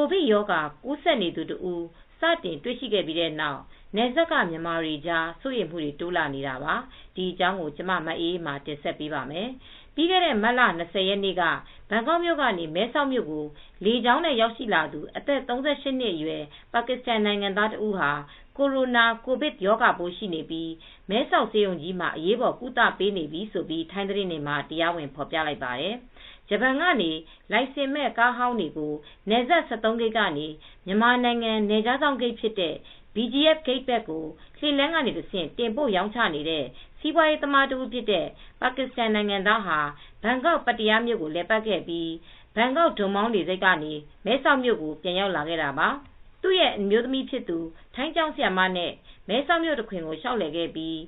[0.00, 1.74] ကိုဗစ်ရောဂါ ကူးစက်နေသူတူ
[2.20, 3.60] စတင်တွေ့ရှိခဲ့ပြီးတဲ့နောက်
[3.96, 6.74] နယ်စပ်က မြန်မာတွေကြား စိုးရိမ်မှုတွေ တိုးလာနေတာပါ။
[7.16, 9.48] ဒီအကြောင်းကိုကျမမအေးအေးမာ တင်ဆက်ပေးပါမယ်။
[9.94, 11.42] ပြီးခဲ့တဲ့ မတ်လ20ရက်နေ့က
[11.90, 13.44] ဘန်ကောက်မြို့ကနေ မဲဆောက်မြို့ကို
[13.84, 18.10] လေကြောင်းနဲ့ ရောက်ရှိလာသူ အသက်38နှစ်အရွယ် ပါကစ္စတန်နိုင်ငံသားတဦးဟာ
[18.56, 20.70] ကိုရိုနာ ကိုဗစ်ရောဂါပိုးရှိနေပြီး
[21.10, 25.94] မဲဆောက်ဆေးရုံကြီးမှာ အရေးပေါ် ကုသပေးနေပြီဆိုပြီးထိုင်းသတင်းတွေမှာ တရားဝင် ဖော်ပြလိုက်ပါတယ်။
[26.48, 27.10] ဂျပန်ကနေ
[27.52, 28.92] လိုင်စင်မဲ့ကားဟောင်းတွေကို
[29.28, 30.46] နယ်စပ်73ဂိတ်ကနေ
[30.86, 32.74] မြန်မာနိုင်ငံ နယ်ခြားဆောင်ဂိတ်ဖြစ်တဲ့
[33.14, 34.24] BGF ဂိတ်ဘက်ကို
[34.58, 36.64] လှေလန်းကနေတဆင့် တင်ပို့ရောင်းချနေတဲ့
[36.98, 38.26] စီးပွားရေးသမားတဦးဖြစ်တဲ့
[38.60, 39.78] ပါကစ္စတန်နိုင်ငံသားဟာ
[40.22, 42.12] ဘန်ကောက် ပတ္တရားမြို့ကို လည်ပတ်ခဲ့ပြီး
[42.56, 43.92] ဘန်ကောက်ဒုံမောင်းလေဆိပ်ကနေ
[44.24, 45.88] မဲဆောက်မြို့ကို ပြန်ရောက်လာခဲ့တာပါ။
[46.42, 47.58] သူ့ရဲ့ အမျိုးသမီးဖြစ်သူ
[47.94, 48.92] ထိုင်းကျောင်းဆရာမနဲ့
[49.28, 50.98] မဲဆောက်မြို့တခွင်ကို လျှောက်လည်ခဲ့ပြီး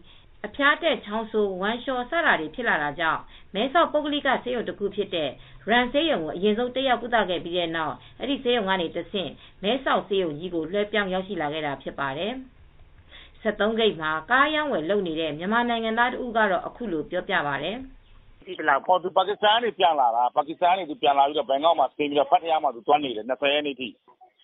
[0.47, 3.21] အဖျားတက် ချောင်းဆိုး ဝမ်းလျှော စတာတွေ ဖြစ်လာတာကြောင့်
[3.55, 5.31] မဲဆောက်ပုဂ္ဂလိက ဆေးရုံတစ်ခုဖြစ်တဲ့
[5.69, 9.31] ရန်ဆေးရုံကို အရင်ဆုံး တက်ရောက်ကုသခဲ့ပြီးတဲ့နောက် အဲ့ဒီဆေးရုံကနေတဆင့်
[9.63, 12.33] မဲဆောက်ဆေးရုံကြီးကို လွှဲပြောင်းရောက်ရှိလာခဲ့တာ ဖြစ်ပါတယ်။
[13.43, 17.77] 73ဂိတ်မှာ ကားရောင်းဝယ်လုပ်နေတဲ့ မြန်မာနိုင်ငံသားတဦးကတော့ အခုလိုပြောပြပါတယ်။
[18.47, 23.89] ဒီလောက်ပေါ်သူပါကစ္စတန်နေ ပြန်လာတာ ပါကစ္စတန်နေသူပြန်လာပြီးတော့ဘန်ကောက်မှာဆင်းပြီးတော့ဖတ်တရားမှာသူတွန်းနေတယ်20ရက်နေ့ထိ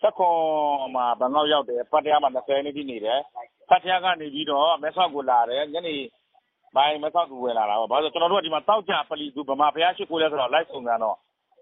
[0.01, 0.35] ဆက်ခွန်
[0.95, 3.19] မှာ ဘန်ကောက်ရောက်တယ်ဖတ်တရားမှာ20ရက်နေ့ထိနေတယ်
[3.69, 5.95] ဖတ်တရားကနေပြီးတော့ မဲဆောက်ကိုလာတယ် ညနေ
[6.75, 11.17] ပိုင်း မဲဆောက်ကိုဝင်လာတာပေါ့ ဘာလို့ကျွန်တော်တို့က ဒီမှာတောက်ကြပလီ သူ ဗမာဘုရားရှိခိုးလဲဆိုတော့လိုက်စုံစမ်းတော့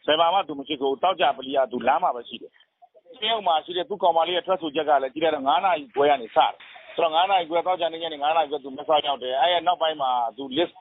[0.06, 2.52] ဆယ်ပါမှ သူမရှိဘူးတောက်ကြပလီက သူလမ်းမှာပဲရှိတယ်။
[3.22, 6.52] ကျင်းအောင်မှာရှိတဲ့ သူကောင်မလေးရဲ့ ထွက်ဆိုချက်ကလည်း ကြည့်ရတော့9နာရီခွဲကနေ စတယ်
[6.96, 10.74] ဆိုတော့9နာရီခွဲ သောကြာနေ့ ညနေ9နာရီခွဲ သူမဆောက်ရောက်တယ် အဲ့ရနောက်ပိုင်းမှာ သူ list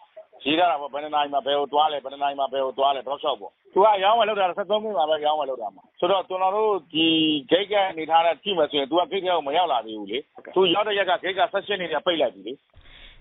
[0.46, 7.06] ရေးထားတာပေါ့ဘယ်နှစ်နာရီမှာဘယ်ကိုသွားလဲဘယ်နှစ်နာရီမှာဘယ်ကိုသွားလဲတော့လျှောက်ပေါ့သူကရောင်းဝယ်လောက်တာ73မိနစ်မှာပဲရောင်းဝယ်လောက်တာမှာဆိုတော့ကျွန်တော်တို့ဒီ
[7.50, 10.18] gate ကအနေထားနဲ့ကြည့်မယ်ဆိုရင် तू က gate ကိုမရောက်လာသေးဘူးလေ
[10.54, 12.52] သူရောက်တဲ့ရက်က gate က session နေပိတ်လိုက်ပြီလေ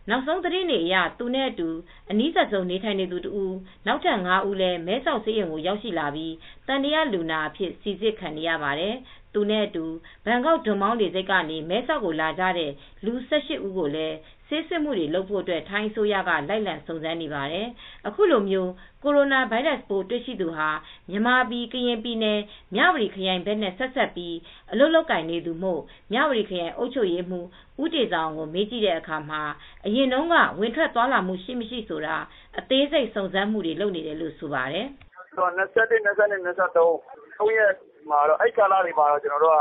[0.10, 1.70] နောက်ဆုံးသတင်းတွေအရသူနဲ့အတူ
[2.12, 3.46] အနီးစပ်ဆုံးနေထိုင်နေသူတူ
[3.88, 6.34] နောက်ထပ်9ဦးလည်းမဲဆောက်ဆေးရုံကိုရောက်ရှိလာပြီး
[6.68, 8.96] တန်တရားလူနာအဖြစ်စီစစ်ခံနေရပါတယ်
[9.34, 9.86] သူနဲ့အတူ
[10.26, 12.72] ဘန်ကောက်ဒွန်မောင်းလေဆိပ်ကနေမဲဆောက်ကိုလာကြတဲ့
[13.06, 14.16] လူ၁၈ဦးကိုလည်း
[14.54, 17.68] ဆေးစစ်မှုတွေလုပ်ဖို့အတွက် ထိုင်းအစိုးရက လိုက်လံစုံစမ်းနေပါတယ်။
[18.08, 18.72] အခုလိုမျိုး
[19.04, 20.70] ကိုရိုနာဗိုင်းရပ်စ်ပိုးတွေ့ရှိသူဟာ
[21.10, 22.40] မြန်မာပြည် ကရင်ပြည်နယ်
[22.76, 24.36] မြဝတီခရိုင်ဘက်နဲ့ ဆက်ဆက်ပြီး
[24.72, 25.82] အလုပ်လုပ်ကင်နေသူမို့
[26.14, 27.48] မြဝတီခရိုင်အုပ်ချုပ်ရေးမှူး
[27.82, 29.42] ဦးတေဆောင်ကို မေးကြည့်တဲ့အခါမှာ
[29.86, 32.16] အရင်တုန်းက ဝင်ထွက်သွားလာမှု ရှိ မရှိဆိုတာ
[32.60, 34.88] အသေးစိတ် စုံစမ်းမှုတွေ လုပ်နေတယ်လို့ ဆိုပါတယ်။
[35.38, 37.74] 21 22 23 3ရက်
[38.10, 39.60] မှာတော့အဲ့ကာလတွေမှာတော့ကျွန်တော်တို့က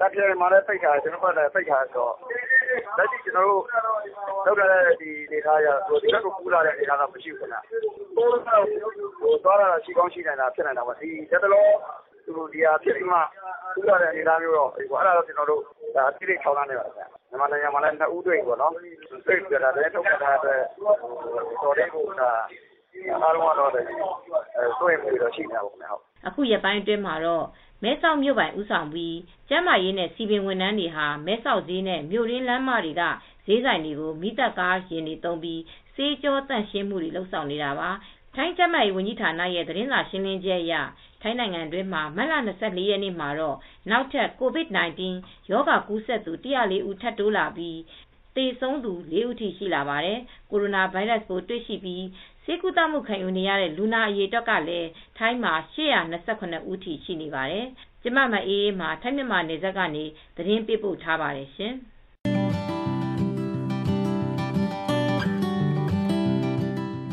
[0.00, 2.14] တပ်ပြမှာလည်းပိတ်ထားတယ်ကျွန်တော်တို့ကလည်းပိတ်ထားဆိုတော့
[2.98, 3.62] လက်ရှိကျွန်တော်တို့
[4.46, 7.58] လောက်ရတဲ့ဒီဒေသရဒီဘက်ကိုကူးလာတဲ့ဒေသတော့မရှိဘူးခင်ဗျ။
[8.16, 8.64] ပိုးတော့
[9.20, 11.70] ဟိုသွားတာရှိကောင်းရှိနေတာဖြစ်နေတာပါဒီတက်တော့
[12.26, 13.18] သူဒီဟာဖြစ်ပြီးမှ
[13.74, 15.62] ကူးလာတဲ့ဒေသမျိုးတော့ဟိုအဲ့ဒါတော့ကျွန်တော်တို့
[15.96, 18.72] ဒါအတိတ်ထောင်းနေပါဗျာ။မြန်မာနိုင်ငံမှာလည်းနှစ်ဦးတွေ့ပေါ့နော်။
[19.26, 20.58] တွေ့ကြတာလည်းထုတ်ထားတဲ့
[21.62, 22.30] တော်တဲ့ကိုဒါ
[23.22, 25.94] အားလုံးကတော့တွေ့မှုတော့ရှိနေတာပေါ့ခင်ဗျ။
[26.26, 27.44] အခုရပိုင်းအတွင်းမှာတော့
[27.82, 29.16] မဲဆောက်မြို့ပိုင် ဦးဆောင်ပြီး
[29.48, 33.02] ကျန်းမာရေးနဲ့စီပင်ဝန်ထမ်းတွေဟာ မဲဆောက်ဈေးနဲ့ မြို့ရင်းလမ်းမတွေက
[33.46, 35.60] ဈေးဆိုင်တွေကိုမိသက်ကားရင်တွေသုံးပြီး
[35.94, 37.90] စေးကြောတန့်ရှင်းမှုတွေ လုပ်ဆောင်နေတာပါ
[38.34, 40.74] ထိုင်းကျန်းမာရေးဝန်ကြီးဌာနရဲ့ သတင်းစာရှင်းလင်းချက်အရ
[41.22, 43.56] ထိုင်းနိုင်ငံတွင်းမှာ မတ်လ24ရက်နေ့မှာတော့
[43.90, 45.00] နောက်ထပ် COVID-19
[45.50, 47.78] ရောဂါကူးစက်သူ104ဦး ထပ်တိုးလာပြီး
[48.36, 50.18] သေဆုံးသူ ၄ ဦးထိ ရှိလာပါတယ်။
[50.50, 52.04] ကိုရိုနာဗိုင်းရပ်စ်ကိုတွေ့ရှိပြီး
[52.44, 57.66] ဆေးကုသမှုခံယူနေရတဲ့ လူနာအရေအတွက်ကလည်း ထိုင်းမှာ828ဦးထိ ရှိနေပါတယ်။
[58.02, 60.04] ကျမမအေးအေးမှာထိုင်းမြန်မာနယ်စပ်ကနေ
[60.36, 61.74] သတင်းပေးပို့ထားပါတယ်ရှင်။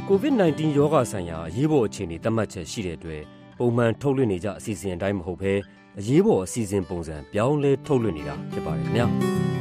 [0.10, 3.22] COVID-19 ရောဂါဆိုင်ရာ အရေးပေါ်အခြေအနေ သတ်မှတ်ချက်ရှိတဲ့အတွက်
[3.60, 5.54] ပုံမှန်ထုတ်လွှင့်နေကြအစီအစဉ်အတိုင်း မဟုတ်ဘဲ
[6.00, 9.08] အရေးပေါ်အစီအစဉ်ပုံစံ ပြောင်းလဲထုတ်လွှင့်နေတာ ဖြစ်ပါတယ်ခင်ဗျာ။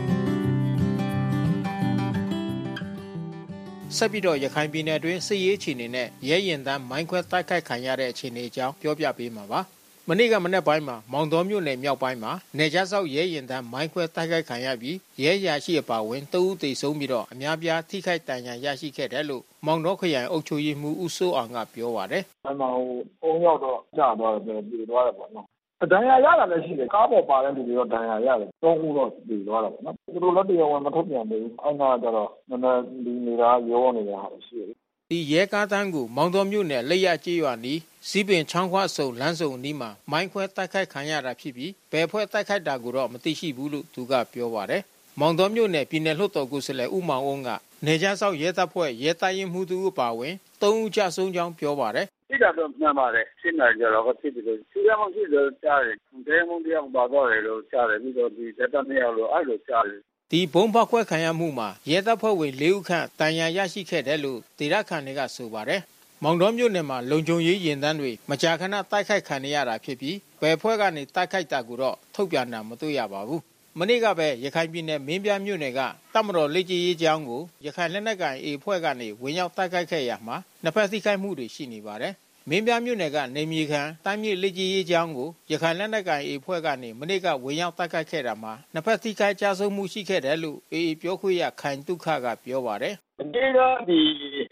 [3.98, 9.60] ဆက်ပြီးတော့ရခိုင်ပြည်နယ်တွင်းစစ်ရေးအခြေအနေနဲ့ရဲရင်တန်းမိုင်းခွဲတိုက်ခိုက်ခံရတဲ့အခြေအနေအကြောင်းပြောပြပေးမှာပါ။
[10.08, 22.72] မနေ့ကမနေ့ပိုင်းမှာမောင်တော်မြို့နယ်မြောက်ပိုင်းမှာနေကြဆောက်ရဲရင်တန်းမိုင်းခွဲတိုက်ခိုက်ခံရပြီးရဲရရှိအပါဝင်တဦးသေဆုံးပြီးတော့အများပြားထိခိုက်ဒဏ်ရာရရှိခဲ့တယ်လို့မောင်တော်ခရိုင်အုပ်ချုပ်ရေးမှူးဦးစိုးအောင်ကပြောပါတယ်။အမှန်
[23.20, 25.46] ဟို၃ယောက်တော့ကြာသွားတယ်ပြေသွားတယ်ပေါ့နော်
[25.92, 34.76] ဒဏ်ရာရတာလည်းရှိတယ် ကားပေါ်ပါတဲ့လူတွေတော့ ဒဏ်ရာရတယ် သုံးခုတော့ပြေသွားတာပေါ့နော် သူတို့လည်း တရားဝင် မထုတ်ပြန်သေးဘူး အဲ့နာကျတော့ နည်းနည်းလူနေတာရောနေတာရှိတယ်
[35.10, 44.82] ဒီရဲကားတန်းကို မောင်တော်မြို့နယ်လက်ရကြေးရွာနီးစီးပင်ချောင်းခွအစုံလမ်းစုံအနီးမှာ မိုင်းခွဲတိုက်ခိုက်ခံရတာဖြစ်ပြီး ဘယ်ဖွဲ့တိုက်ခိုက်တာကိုတော့ မသိရှိဘူးလို့ သူကပြောပါတယ်။
[45.20, 47.48] မောင်တော်မြို့နယ် ပြည်နယ်လွှတ်တော်ကိုယ်စားလှယ် ဦးမောင်အုံးက
[47.86, 65.80] နေကြားဆောက်ရဲတပ်ဖွဲ့ ရဲတပ်ရင်းမှုသူအပါဝင်၃ဦးကြဆုံးကြောင်း ပြောပါတယ်။ ဖြစ်တာတော့မှန်ပါတယ်။ဖြစ်နေကြတော့ဖြစ်ပြီးလို့စီးရမှဖြစ်လို့ကြားတယ်။တဲမုံတရားပါတော့တယ်လို့ကြားတယ်ပြီးတော့ဒီတက်တမြောက်လို့အဲ့လိုကြားတယ်ဒီဘုံဖောက်ခွဲခံရမှုမှာရဲတပ်ဖွဲ့ဝင်၄ဦးခန့်တန်ရာရရှိခဲ့တယ်လို့ဒေသခံတွေကဆိုပါတယ်။
[66.22, 73.42] မောင်တော်မြို့နယ်မှာလုံခြုံရေးရင်တန်းတွေမကြာခဏတိုက်ခိုက်ခံရတာဖြစ်ပြီးဘယ်ဖွဲ့ကနေတိုက်ခိုက်တာကိုတော့ထုတ်ပြန်တာမတွေ့ရပါဘူး။
[73.80, 75.80] မနေ့ကပဲ ရခိုင်ပြည်နယ် မင်းပြမြို့နယ်က
[76.14, 82.14] တမတော်လက်ကြီးရေးကျောင်းကို ရခိုင်လက်နက်ကိုင်အေဖွဲ့ကနေ ဝင်ရောက်တိုက်ခိုက်ခဲ့ရမှာ နှစ်ဖက်ထိခိုက်မှုတွေ ရှိနေပါတယ်။
[82.50, 94.00] မင်းပြမြို့နယ်ကနေမြေခံ တိုင်းမြေလက်ကြီးရေးချောင်းကို ရခိုင်လက်နက်ကိုင်အေဖွဲ့ကနေ မနေ့က ဝင်ရောက်တိုက်ခိုက်ခဲ့တာမှာ နှစ်ဖက် ထိခိုက်ကြဆုံးမှု ရှိခဲ့တယ်လို့အေအေပြောခွင့်ရ ခိုင်တုခက ပြောပါတယ်အကြေးတော့ဒီ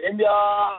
[0.02, 0.26] အင်းပြ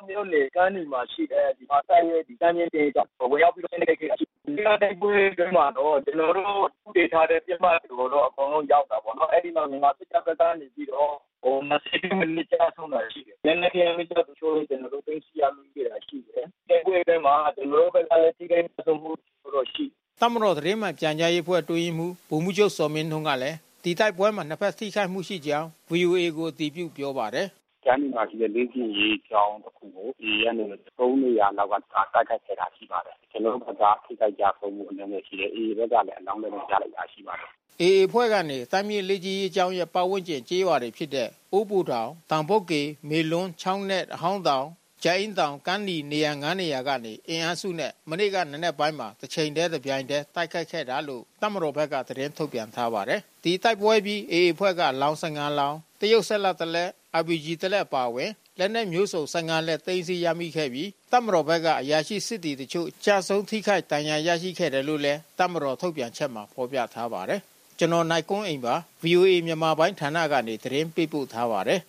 [0.08, 11.12] မြို့နယ် ကမ်းဒီမှာရှိတဲ့ဒီမှာတိုက်ရဲ့ဒီကမ်းမြင့်တေးတော့ဝင်ရောက်ပြီးတော့နေခဲ့ ဒီကတိုက်ပွဲတွေမှာတော့ ကျွန်တော်တို့ဥဒေထားတဲ့ပြမတ်တွေကိုတော့ အကုန်လုံးရောက်တာပေါ့နော် အဲ့ဒီမှာ မြန်မာစစ်တပ်ဘက်ကနေပြီးတော့
[11.44, 19.12] ဟို20မိနစ်ကြာဆုံးတာရှိတယ်။နည်းနည်းကမိတော့ချိုးကျွန်တော်တို့ သိစီရမိခဲ့တာရှိတယ်။တိုက်ပွဲတွေမှာ ကျွန်တော်တို့ဘက်ကလည်း ထိခိုက်ဆုံးမှု
[19.56, 19.86] တော့ရှိ
[20.22, 27.48] တမတော်သတင်းမှပြန်ကြားရေးဖွဲ့တွင်းမှုဗိုလ်မှူးချုပ်စောမင်းထွန်းကလည်း ဒီတိုက်ပွဲမှာ နှစ်ဖက်ထိခိုက်မှုရှိကြောင်း VOA ကို အတည်ပြုပြောပါတယ်
[27.86, 30.64] ကျန်းမာရှိတဲ့ လေးကျင်ရေးကြောင်းတစ်ခုကိုဒီရနေ
[30.98, 37.50] သုံးနေရလောက်က တိုက်ခိုက်ခဲ့တာရှိပါတယ် ကျွန်တော်တို့ကထိခိုက်ကြဆုံးမှု အနေနဲ့ရှိတယ်အေးဘက်ကလည်း အလောင်းလည်းကြားလိုက်တာ ရှိပါတယ်
[37.82, 44.68] အေအေဖွဲ့ကနေ တိုင်းမြေလေးကြီးအကြောင်းရဲ့ ပတ်ဝန်းကျင်ကျေးရွာတွေဖြစ်တဲ့ အိုးပူတောင် တောင်ပုတ်ကေ မေလွန်း ချောင်းနဲ့အဟောင်းတောင်
[45.04, 56.86] ကျိုင်းတောင်ကန်းဒီနေရာငန်းနေရာကနေ အင်အားစုနဲ့ မနေ့ကနနက်ပိုင်းမှာတစ်ချိန်တည်းတစ်ပြိုင်တည်း တိုက်ခိုက်ခဲ့တာလို့တမတော်ဘက်က သတင်းထုတ်ပြန်ထားပါတယ် ဒီတိုက်ပွဲပြီးအေအေဖွဲ့ကလောင်း15လောင်း တရုတ်ဆက်လက်တလဲ
[57.20, 67.42] RPG တလက်ပါဝင် လက်နက်မျိုးစုံ15လက် သိမ်းဆည်းရမိခဲ့ပြီး တပ်မတော်ဘက်က အရာရှိ စစ်တီတချို့ကြာဆုံးထိခိုက်တန်ရာ ရရှိခဲ့တယ်လို့လည်း တပ်မတော်ထုတ်ပြန်ချက်မှာ ဖော်ပြထားပါတယ်
[67.80, 71.82] ကျွန်တော်နိုင်ကွန်းအိမ်ပါ VOA မြန်မာပိုင်းဌာနကနေ သတင်းပေးပို့ထားပါတယ်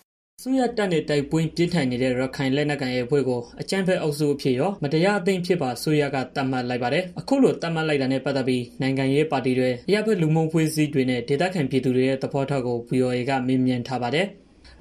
[0.43, 14.27] ဆူရတပ်နဲ့ တိုက်ပွဲပြင်းထန်နေတဲ့ ရခိုင်လက်နက်ကိုင်ရဲ့အဖွဲ့ကို အကြမ်းဖက်အုပ်စုအဖြစ်ရော မတရားအသိဖြစ်ပါဆူရကတတ်မှတ်လိုက်ပါတယ် အခုလိုတတ်မှတ်လိုက်တာနဲ့ ပတ်သက်ပြီး နိုင်ငံရေးပါတီတွေ အရဘက်လူမှုဖွဲ့စည်းတွေနဲ့ ဒေသခံပြည်သူတွေရဲ့ သဘောထားကို VOA ကမေးမြန်းထားပါတယ်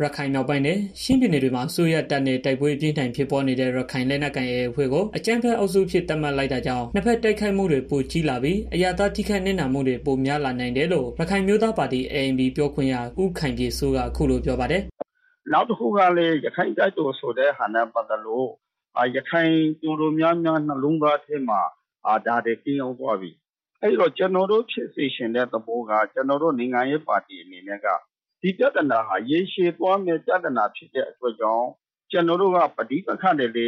[0.04, 14.00] ရခိုင်မြောက်ပိုင်းနဲ့ရှမ်းပြည်နယ်တွေမှာဆိုရတပ်နဲ့ တိုက်ပွဲပြင်းထန် ဖြစ်ပေါ်နေတဲ့ ရခိုင်လက်နက်ကိုင်ရဲ့အဖွဲ့ကို အကြမ်းဖက်အုပ်စုဖြစ် သတ်မှတ်လိုက်တာကြောင့် နှစ်ဖက်တိုက်ခိုက်မှုတွေ ပိုကြီးလာပြီး အရာသား ထိခိုက်နေတာမှုတွေ ပိုများလာနိုင်တယ်လို့ ရခိုင်မျိုးသားပါတီ ANP ပြောခွင့်ရ ဦးခိုင်ပြေစိုးက
[14.02, 14.82] အခုလိုပြောပါတယ်
[15.52, 18.48] နောက်တစ်ခုကလည်း ရခိုင်တိုက်တော်ဆိုတဲ့ဟာနဲ့ ပတ်သက်လို့
[19.16, 21.62] ရခိုင်သူတို့များများ နှလုံးသားထဲမှာ
[22.26, 23.32] ဒါတွေ ကင်းအောင်သွားပြီ
[23.82, 27.88] အဲ့တော့ ကျွန်တော်တို့ ဖြစ်စေရှင်တဲ့ သဘောက ကျွန်တော်တို့ နိုင်ငံရေးပါတီအနေနဲ့က
[28.46, 31.68] ဒီပြဿနာဟာရေရှည်သွားမယ့်ပြဿနာဖြစ်တဲ့အတွက်ကြောင့်
[32.12, 33.68] ကျွန်တော်တို့ကပဋိပက္ခတွေလေ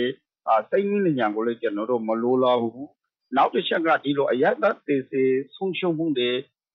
[0.70, 2.88] စိတ်နည်းဉာဏ်ကိုလည်းကျွန်တော်တို့မလိုလားဘူး
[3.36, 5.24] နောက်တစ်ချက်ကဒီလိုအယက်သက်သေးစေ
[5.56, 6.32] ဆုံးရှုံးမှုတွေ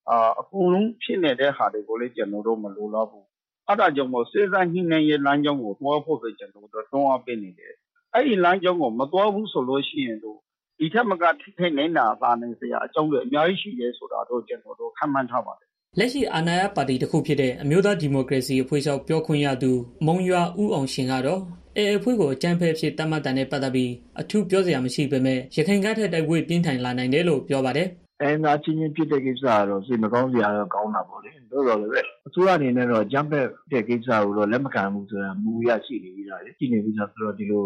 [0.09, 3.27] အာအကုန်လုံးဖြစ်နေတဲ့ဟာတွေကိုလည်းကျွန်တော်တို့မလိုလားဘူး
[3.67, 7.75] အဲ့ဒါကြောင့်မို့စေစားညှိနှိုင်းရေးလမ်းကြောင်းကိုတွားဖို့ဆိုကျွန်တော်တို့တွန်းအားပေးနေတယ်
[8.15, 10.39] အဲ့ဒီလမ်းကြောင်းကိုမတွားဘူးဆိုလို့ရှိရင်တို့
[10.79, 19.73] ဒီထက်မကထိခိုက်နေတာသာနိုင်စရာအကြောင်းတွေအများကြီးရှိတယ်ဆိုတာတော့ကျွန်တော်တို့ခံမှန်းထားပါတယ် လက်ရှိ အာဏာရပါတီတစ်ခုဖြစ်တဲ့ အမျိုးသားဒီမိုကရေစီအဖွဲ့ချုပ် ပြောခွင့်ရသူ
[20.07, 21.41] မုံရွာဦးအောင်ရှင်ကတော့
[21.77, 27.89] အဲအဖွဲ့ကို အကြမ်းဖက်ဖြစ်တတ်မှတ်တာနဲ့ ပတ်သက်ပြီး အထူးပြောစရာ မရှိပေမဲ့ ရခိုင်ကထက် တိုက်ပွဲပြင်းထန်လာနိုင်တယ်လို့ ပြောပါတယ်
[28.21, 37.65] အဲနာချင်းချင်း ဖြစ်တဲ့ကိစ္စကတော့ စိတ်မကောင်းစရာတော့ ကောင်းတာပေါ့လေတို့တော့လည်းအစိုးရအနေနဲ့တော့ဂျမ်ဘက်တဲ့ကိစ္စကိုတော့ လက်မခံဘူးဆိုတာ မူရရှိနေပြီလားရှိနေပြီဆိုတော့ ဒီလို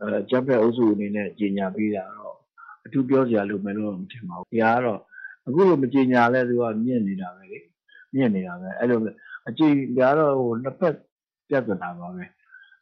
[0.00, 2.36] အဲဂျမ်ဘက်အုပ်စုအနေနဲ့ ကြီးညာပေးတာတော့
[2.86, 5.00] အထူးပြောစရာ လိုမယ်လို့မထင်ပါဘူး။ဒီဟာကတော့
[5.46, 7.58] အခုလိုမကြီးညာလဲသူကမြင့်နေတာပဲလေ
[8.14, 8.98] မြင့်နေတာပဲအဲ့လို
[9.48, 10.94] အကြည့်ဒါတော့ဟိုနှစ်ဖက်
[11.48, 12.24] ပြဿနာပါပဲ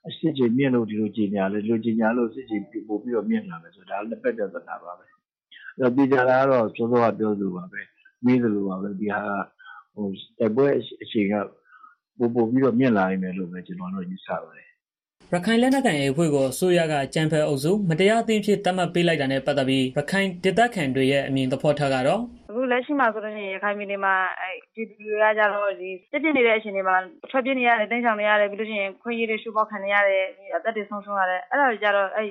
[0.07, 5.19] အရှိချင်းမြင့်လို့ဒီလိုကြီးညာလဲဒီလိုကြီးညာလို့စစ်ချင်းပို့ပြီးတော့မြင့်လာမယ်ဆိုဒါနှစ်ဖက်ပြဿနာပါပဲအဲ့
[5.81, 7.81] တော့ပြည်ကြတာကတော့ကျောစောကပြောသူပါပဲ
[8.25, 9.23] မိသလိုပါပဲဒီဟာ
[9.95, 10.07] ဟို
[10.39, 10.69] တိုက်ပွဲ
[11.03, 11.35] အချိန်က
[12.19, 14.72] ပို့ပို့ပြီးတော့မြင့်လာနိုင်မယ်လို့ပဲကျွန်တော်တို့ယူဆပါတယ်
[15.35, 26.97] ရခိုင်လက်နက်ကိုင်အဖွဲ့ကို အစိုးရကကြံဖက်အုပ်စု မတရားအသင်းဖြစ်တတ်မှတ်ပေးလိုက်တာနဲ့ ပတ်သက်ပြီး ရခိုင်ဒေသခံတွေရဲ့ အမြင်သဘောထားကတော့ အခုလက်ရှိမှာဆိုလို့ရှိရင် ရခိုင်ပြည်နယ်မှာအဲဒီတွေကကြတော့ဒီပြစ်ပြနေတဲ့ အချိန်တွေမှာ
[27.31, 30.25] ထွက်ပြေးနေရတယ်တင်းချောင်နေရတယ် ပြီးလို့ရှိရင်ခွင့်ရည်တွေရှုပေါက်ခံနေရတယ်
[30.57, 32.25] အသက်တွေဆုံးရှုံးရတယ် အဲ့ဒါတွေကြတော့အဲ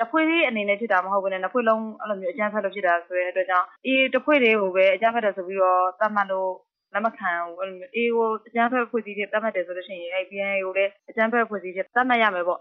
[0.00, 6.50] တဖွဲ့လေးအနေနဲ့ ဖြစ်တာမဟုတ်ဘူးနဲ့ နှစ်ဖွဲ့လုံး အဲ့လိုမျိုး အကြမ်းဖက်လို့ ဖြစ်တာဆိုတဲ့အတွက်ကြောင့်အေးတဖွဲ့လေးကိုပဲ အကြမ်းဖက်တယ်ဆိုပြီးတော့ သတ်မှတ်လို့
[6.92, 12.60] လက်မခံဘူးအဲ့လိုမျိုးအေးကိုအကြမ်းဖက်ဖွဲ့စည်းတဲ့သတ်မှတ်တယ်ဆိုလို့ရှိရင်အဲ BNA ကိုလည်းအကြမ်းဖက်ဖွဲ့စည်းတဲ့သတ်မှတ်ရမယ်ပေါ့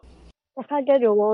[0.57, 1.31] ရခိုင့်တပ်တော်ကို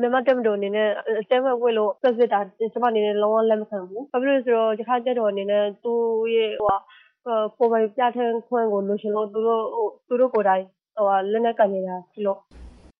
[0.00, 0.88] မြန်မာ့တပ်မတော်အနေနဲ့
[1.20, 2.40] အကြမ်းဖက်အဖွဲ့လို့စွပ်စွဲတာ
[2.72, 6.00] ကျမအနေနဲ့လုံးဝလက်မခံဘူး။ဘာဖြစ်လို့လဲဆိုတော့ရခိုင့်တပ်တော်အနေနဲ့သူ့
[6.34, 10.64] ရဲ့ကိုယ်ပိုင်ပြဌာန်းခွင့်ကိုလိုချင်လို့သူတို့ကိုယ်တိုင်
[11.32, 12.38] လက်နက်ကိုင်နေတာဖြစ်လို့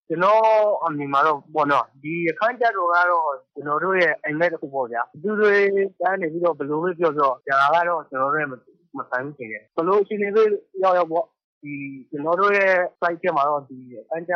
[0.08, 0.44] ကျနော့်
[0.84, 5.52] အမြင်မှာတော့ပေါ့နော်ဒီရခိုင့်တပ်တော်ကတော့ကျနော်တို့ရဲ့အိပ်မက်တခုပေါ့ဗျာ။ဘယ်သူတွေ
[6.00, 10.42] ကနေပြီးတော့ဘယ်လိုပဲပြောပြောဒါကတော့ကျနော်တို့နဲ့ မဆိုင်ဘူးထင်တယ်။ဘယ်လိုအခြေအနေပဲ
[10.84, 11.26] ရောက်ရောက်ပေါ့
[12.10, 14.30] ကျနော်တို့ရဲ့ Site ထဲမှာတော့ရခိုင့်တ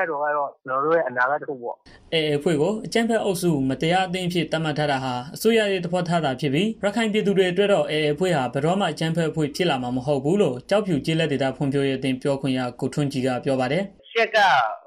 [0.00, 1.76] ပ်တော်ကတော့ကျနော်တို့ရဲ့အနာဂတ်တခုပေါ့။
[2.14, 14.38] AA အဖွဲ့ကိုအကြမ်းဖက်အုပ်စုမတရားအသင်းအဖြစ်သတ်မှတ်ထားတာဟာအစိုးရရဲ့သဘောထားသာဖြစ်ပြီးရခိုင်ပြည်သူတွေအတွက်တော့ AA အဖွဲ့ဟာဘယ်တော့မှအကြမ်းဖက်အဖွဲ့ဖြစ်လာမှာမဟုတ်ဘူးလို့ကျောက်ဖြူကျေးလက်ဒေသဖွံ့ဖြိုးရေးအသင်းပြောခွင့်ရကိုထွန်းကြည်ကပြောပါတယ်။“အချက်က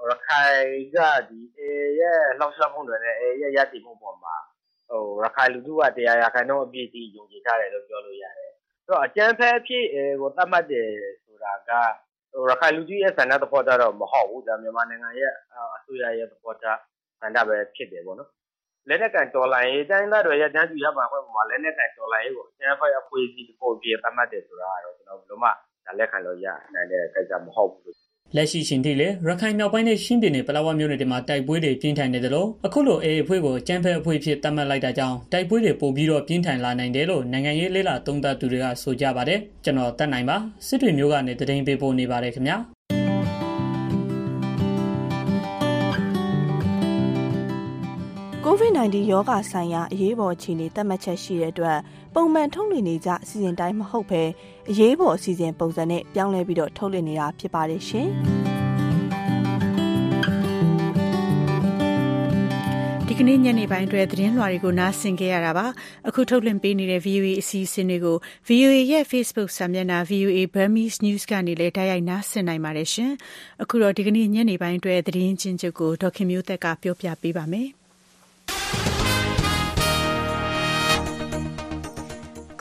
[0.09, 0.61] ရခိုင်
[0.95, 0.97] က
[1.59, 1.61] AA
[1.99, 4.35] ရဲ့လှုပ်ရှားမှုတွေနဲ့ AA ရဲ့ရပ်တည်မှုအပေါ်မှာ
[5.23, 8.51] ရခိုင်လူထုကတစ်ရာရာခိုင်နှုန်းအပြည့်အဝယုံကြည်ထားတယ်လို့ပြောလို့ရတယ်။
[9.05, 9.85] အကြမ်းဖက်အဖွဲ့
[10.21, 10.89] ကိုသတ်မှတ်တယ်
[11.25, 11.71] ဆိုတာက
[12.49, 15.33] ရခိုင်လူထုရဲ့ဆန္ဒသဘောထားတော့မဟုတ်ဘူး။မြန်မာနိုင်ငံရဲ့
[15.75, 16.79] အစိုးရရဲ့သဘောထား
[17.19, 18.29] ဆန္ဒပဲဖြစ်တယ်ပေါ့နော်။
[18.87, 25.49] လက်နက်ကိုင်တော်လှန်ရေးတိုင်းရင်းသားတွေရဲ့တန်းတူရပိုင်ခွင့်အပေါ်မှာလက်နက်ကိုင်တော်လှန်ရေးကိုအကြမ်းဖက်အဖွဲ့အစည်းတခုအဖြစ်သတ်မှတ်တယ်ဆိုတာကတော့ကျနော်ဘယ်လိုမှ
[25.99, 28.02] လက်ခံလို့ရနိုင်တဲ့ကိစ္စမဟုတ်ဘူး
[28.35, 42.57] လက်ရှိချိန်ထိလည်းရခိုင်မြောက်ပိုင်းနဲ့ချင်းပြည်နယ်ပလက်ဝမြို့နယ်တွေမှာတိုက်ပွဲတွေပြင်းထန်နေသလိုအခုလို AA အဖွဲ့ကိုကျန်းဖက်အဖွဲ့ဖြစ်သတ်မှတ်လိုက်တာကြောင့်တိုက်ပွဲတွေပိုပြီးတော့ပြင်းထန်လာနိုင်တယ်လို့နိုင်ငံရေးလေးလာသုံးသပ်သူတွေကဆိုကြပါတယ်ကျွန်တော်တက်နိုင်ပါစစ်တွေမျိုးကနေတရင်ပေးပို့နေပါတယ်ခင်ဗျာ
[48.55, 51.77] COVID-19 ရောဂါဆိုင်ရာအရေးပေါ်အခြေအနေသတ်မှတ်ချက်ရှိတဲ့အတွက်
[52.15, 54.23] ပုံမှန်ထုတ်လွှင့်နေကြအစီအစဉ်တိုင်းမဟုတ်ဘဲ
[54.69, 58.09] အရေးပေါ်အစီအစဉ်ပုံစံနဲ့ပြောင်းလဲပြီးတော့ထုတ်လွှင့်နေတာဖြစ်ပါတယ်ရှင်။
[63.07, 65.65] ဒီကနေ့ညနေပိုင်းအတွက်သတင်းလွှာတွေကိုနားဆင်ကြရတာပါ
[66.07, 73.11] အခုထုတ်လွှင့်ပေးနေတဲ့ VOA အစီအစဉ်တွေကို VOA ရဲ့ Facebook စာမျက်နှာ VOA Burmese News ကနေလည်းတိုက်ရိုက်နားဆင်နိုင်ပါတယ်ရှင်
[73.61, 77.82] အခုတော့ဒီကနေ့ညနေပိုင်းအတွက်သတင်းချင်းချုပ်ကိုဒေါခင်မျိုးသက်ကပြောပြပေးပါမယ်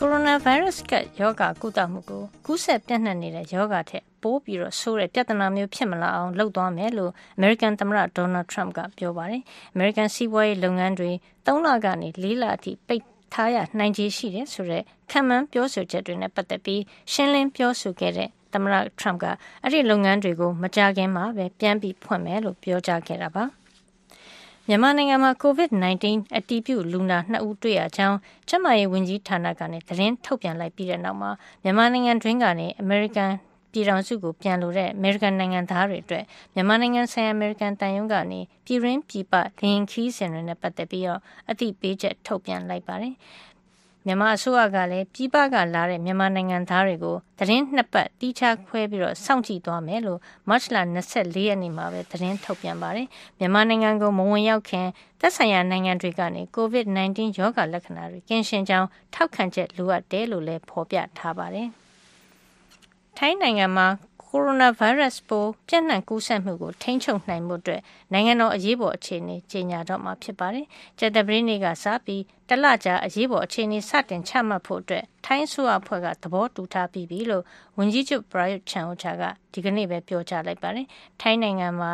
[0.05, 9.43] ကိုရိုနာဗိုင်းရပ်စ်ကရောဂါကုသမှုကိုကူးစက်ပြန့်နှံ့နေတဲ့ရောဂါထက်ပိုပြီးတော့ဆိုးတဲ့ပြဿနာမျိုးဖြစ်မလာအောင်လုပ်သွားမယ်လို့အမေရိကန်သမ္မတဒေါ်နယ်ထရမ့်ကပြောပါတယ်။
[9.75, 11.11] အမေရိကန်စီးပွားရေးလုပ်ငန်းတွေ
[11.47, 13.03] ၃လကနေ၄လအထိပိတ်
[13.35, 19.25] ထားရနိုင်ခြေရှိတယ်ဆိုတဲ့ခံမှန်းပြောဆိုချက်တွေနဲ့ပတ်သက်ပြီးရှင်းလင်းပြောဆိုခဲ့တဲ့သမ္မတထရမ့်က
[19.63, 23.45] အဲ့ဒီလုပ်ငန်းတွေကိုမကြခင်မှာပဲပြန်ပြီးဖွင့်မယ်လို့ပြောကြားခဲ့တာပါ။
[24.69, 31.31] မြန်မာနိုင်ငံမှာ COVID-19 အတည်ပြုလူနာ၂ဦးတွေ့ရကြောင်းကျန်းမာရေးဝန်ကြီးဌာနကနေသတင်းထုတ်ပြန်လိုက်ပြီးတဲ့နောက်မှာ
[31.63, 33.33] မြန်မာနိုင်ငံတွင်းကနေအမေရိကန်
[33.73, 41.21] ပြည်ထောင်စုကိုပြန်လိုတဲ့အမေရိကန်နိုင်ငံသားတွေအတွက်မြန်မာနိုင်ငံဆိုင်ရာအမေရိကန်တန်ယုံကနေပြည်ရင်းပြည်ပလင်ခီးစဉ်တွေနဲ့ပတ်သက်ပြီးတော့
[41.51, 43.15] အသိပေးချက်ထုတ်ပြန်လိုက်ပါတယ်။
[44.07, 50.77] မြန်မာအစိုးရကလည်းပြည်ပကလာတဲ့မြန်မာနိုင်ငံသားတွေကိုသတင်းနှစ်ပတ်တီးခြားခွဲပြီးတော့စောင့်ကြည့်သွားမယ်လို့မတ်လ
[51.13, 53.07] 24ရက်နေ့မှာပဲသတင်းထုတ်ပြန်ပါတယ်
[53.39, 54.87] မြန်မာနိုင်ငံကိုမဝင်ရောက်ခင်
[55.21, 61.69] သက်ဆိုင်ရာနိုင်ငံတွေကနေ COVID-19 ရောဂါလက္ခဏာတွေကင်းရှင်းကြောင်းထောက်ခံချက်လိုအပ်တယ်လို့လည်းဖော်ပြထားပါတယ်
[63.19, 63.87] ထိုင်းနိုင်ငံမှာ
[64.35, 67.81] ကိုရိုနာဗိုင်းရပ်စ်ပိုးပြန့်နှံ့ကူးစက်မှုကိုထိန်းချုပ်နိုင်မှုအတွက်
[68.13, 70.67] နိုင်ငံတော်အရေးပေါ်အခြေအနေကြေညာတော့မှာဖြစ်ပါတယ်။
[70.99, 77.45] ကြာသပတေးနေ့ကစပြီးတလကြာအရေးပေါ်အခြေအနေစတင်ချမှတ်ဖို့အတွက်ထိုင်းအစိုးရအဖွဲ့ကသဘောတူထားပြီးပြီလို့
[77.79, 80.87] ဝန်ကြီးချုပ်ပရာယုတ်ချန်အိုချာကဒီကနေ့ပဲပြောကြားလိုက်ပါတယ်။
[81.21, 81.93] ထိုင်းနိုင်ငံမှာ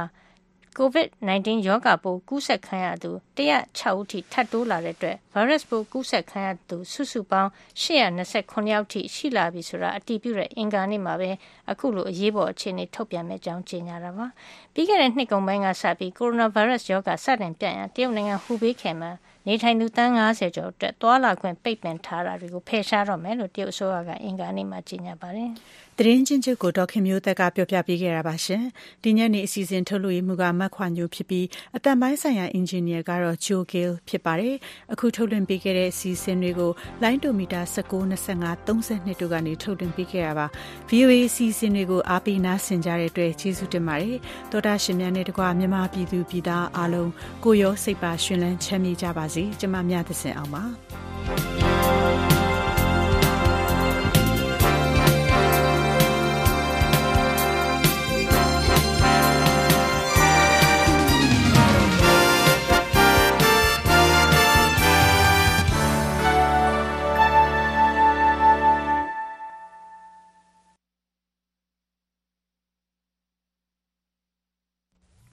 [0.79, 7.51] COVID-19 ရောဂါပိုးကူးစက်ခံရသူ106ဦးထိထပ်တိုးလာတဲ့အတွက် ဗိုင်းရပ်စ်ပိုးကူးစက်ခံရသူစုစုပေါင်း
[7.83, 11.31] 829ယောက်ထိရှိလာပြီဆိုတာအတည်ပြုတဲ့အင်္ဂါနေ့မှာပဲ
[11.71, 14.27] အခုလိုအရေးပေါ်အခြေအနေထုတ်ပြန်မဲ့ကြောင်းကြေညာတာပါ။
[14.75, 19.11] ပြီးခဲ့တဲ့နှစ်ကုန်ပိုင်းကစပြီးကိုရိုနာဗိုင်းရပ်စ်ရောဂါစတင်ပြန့်ရန်တရုတ်နိုင်ငံဟူဘေးခယ်မှာ
[19.47, 25.51] နေထိုင်သူတန်း90ကျော်အတွက်သွာလာခွင့်ပိတ်ပင်ထားတာတွေကိုဖယ်ရှားတော့မယ်လို့တရုတ်အစိုးရကအင်္ဂါနေ့မှာကြေညာပါတယ်။
[26.01, 28.63] သတင်းချင်းချုပ်ကိုဒေါခင်မျိုးသက်ကပြောပြပေးခဲ့တာပါရှင်။
[29.05, 34.55] ဒီညနေအစီအစဉ်ထုတ်လွှင့်မှုကမတ်ခွာညိုဖြစ်ပြီးအတန်ပိုင်းဆိုင်ရာအင်ဂျင်နီယာကတော့ဂျိုဂီလ်ဖြစ်ပါတယ်။
[34.93, 40.47] အခုထုတ်လွှင့်ပေးခဲ့တဲ့အစီအစဉ်တွေကိုလိုင်းတိုမီတာ19 25 32တို့ကနေထုတ်လွှင့်ပေးခဲ့တာပါ။
[40.89, 44.17] VOA အစီအစဉ်တွေကိုအားပေးနားဆင်ကြတဲ့အတွက်ကျေးဇူးတင်ပါတယ်။
[44.51, 47.11] သောတာရှင်များနဲ့တကွာမြန်မာပြည်သူပြည်သားအားလုံး
[47.45, 50.65] ကိုရောစိတ်ပါရှင်လန်းချမ်းမြေ့ကြပါစေ။ကျွန်မမြတ်သစင်အောင်ပါ။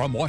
[0.00, 0.28] From Washington.